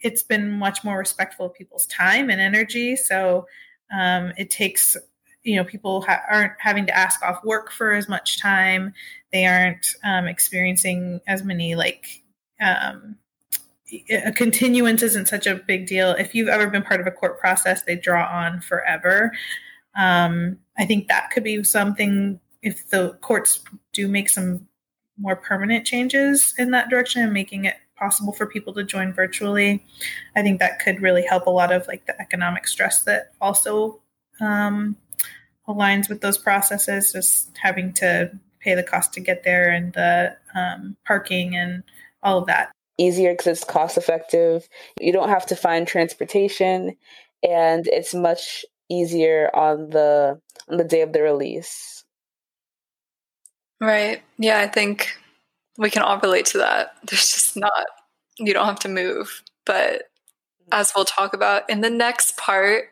it's 0.00 0.22
been 0.22 0.50
much 0.50 0.84
more 0.84 0.96
respectful 0.96 1.46
of 1.46 1.54
people's 1.54 1.86
time 1.86 2.30
and 2.30 2.40
energy. 2.40 2.96
So 2.96 3.46
um, 3.92 4.32
it 4.38 4.48
takes, 4.48 4.96
you 5.42 5.56
know, 5.56 5.64
people 5.64 6.02
ha- 6.02 6.22
aren't 6.30 6.52
having 6.58 6.86
to 6.86 6.96
ask 6.96 7.22
off 7.22 7.44
work 7.44 7.70
for 7.72 7.92
as 7.92 8.08
much 8.08 8.40
time. 8.40 8.94
They 9.32 9.46
aren't 9.46 9.94
um, 10.04 10.26
experiencing 10.26 11.20
as 11.26 11.44
many 11.44 11.74
like 11.74 12.22
um, 12.60 13.16
a 14.10 14.32
continuance 14.32 15.02
isn't 15.02 15.28
such 15.28 15.46
a 15.46 15.56
big 15.56 15.86
deal. 15.86 16.10
If 16.12 16.34
you've 16.34 16.48
ever 16.48 16.68
been 16.68 16.82
part 16.82 17.00
of 17.00 17.06
a 17.06 17.10
court 17.10 17.40
process, 17.40 17.82
they 17.82 17.96
draw 17.96 18.26
on 18.26 18.60
forever. 18.60 19.32
Um, 19.96 20.58
I 20.78 20.84
think 20.84 21.08
that 21.08 21.30
could 21.30 21.42
be 21.42 21.62
something 21.64 22.38
if 22.62 22.88
the 22.90 23.18
courts 23.20 23.60
do 23.92 24.06
make 24.06 24.28
some 24.28 24.66
more 25.18 25.36
permanent 25.36 25.86
changes 25.86 26.54
in 26.58 26.70
that 26.70 26.88
direction 26.88 27.22
and 27.22 27.32
making 27.32 27.64
it 27.64 27.76
possible 27.96 28.32
for 28.32 28.46
people 28.46 28.72
to 28.72 28.82
join 28.82 29.12
virtually 29.12 29.84
i 30.34 30.40
think 30.40 30.58
that 30.58 30.78
could 30.78 31.02
really 31.02 31.22
help 31.22 31.44
a 31.44 31.50
lot 31.50 31.70
of 31.70 31.86
like 31.86 32.06
the 32.06 32.18
economic 32.18 32.66
stress 32.66 33.02
that 33.02 33.32
also 33.42 34.00
um, 34.40 34.96
aligns 35.68 36.08
with 36.08 36.20
those 36.20 36.38
processes, 36.38 37.12
just 37.12 37.56
having 37.56 37.92
to 37.94 38.30
pay 38.60 38.74
the 38.74 38.82
cost 38.82 39.12
to 39.14 39.20
get 39.20 39.44
there 39.44 39.70
and 39.70 39.92
the 39.94 40.36
um, 40.54 40.96
parking 41.06 41.54
and 41.54 41.82
all 42.22 42.38
of 42.38 42.46
that. 42.46 42.70
Easier 42.98 43.32
because 43.32 43.46
it's 43.46 43.64
cost 43.64 43.96
effective. 43.96 44.68
You 45.00 45.12
don't 45.12 45.30
have 45.30 45.46
to 45.46 45.56
find 45.56 45.86
transportation, 45.86 46.96
and 47.42 47.86
it's 47.86 48.14
much 48.14 48.64
easier 48.90 49.50
on 49.54 49.90
the 49.90 50.38
on 50.68 50.76
the 50.76 50.84
day 50.84 51.00
of 51.00 51.12
the 51.12 51.22
release. 51.22 52.04
Right. 53.80 54.22
Yeah, 54.36 54.60
I 54.60 54.68
think 54.68 55.08
we 55.78 55.88
can 55.88 56.02
all 56.02 56.20
relate 56.20 56.44
to 56.46 56.58
that. 56.58 56.94
There's 57.08 57.32
just 57.32 57.56
not 57.56 57.86
you 58.38 58.52
don't 58.52 58.66
have 58.66 58.80
to 58.80 58.88
move, 58.88 59.42
but 59.64 60.02
as 60.72 60.92
we'll 60.94 61.04
talk 61.04 61.32
about 61.32 61.68
in 61.70 61.80
the 61.80 61.90
next 61.90 62.36
part, 62.36 62.90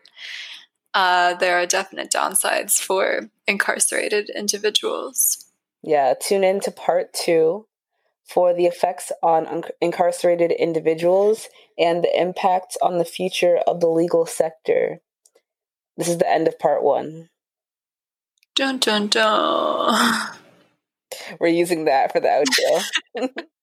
uh, 0.93 1.35
there 1.35 1.59
are 1.59 1.65
definite 1.65 2.11
downsides 2.11 2.79
for 2.79 3.29
incarcerated 3.47 4.29
individuals. 4.29 5.45
Yeah, 5.81 6.13
tune 6.19 6.43
in 6.43 6.59
to 6.61 6.71
part 6.71 7.13
two 7.13 7.65
for 8.25 8.53
the 8.53 8.65
effects 8.65 9.11
on 9.23 9.47
un- 9.47 9.63
incarcerated 9.81 10.51
individuals 10.51 11.47
and 11.77 12.03
the 12.03 12.21
impact 12.21 12.77
on 12.81 12.97
the 12.97 13.05
future 13.05 13.57
of 13.65 13.79
the 13.79 13.87
legal 13.87 14.25
sector. 14.25 14.99
This 15.97 16.07
is 16.07 16.17
the 16.17 16.29
end 16.29 16.47
of 16.47 16.59
part 16.59 16.83
one. 16.83 17.29
Dun 18.55 18.77
dun 18.77 19.07
dun. 19.07 20.35
We're 21.39 21.47
using 21.47 21.85
that 21.85 22.11
for 22.11 22.19
the 22.19 22.27
outro. 23.15 23.29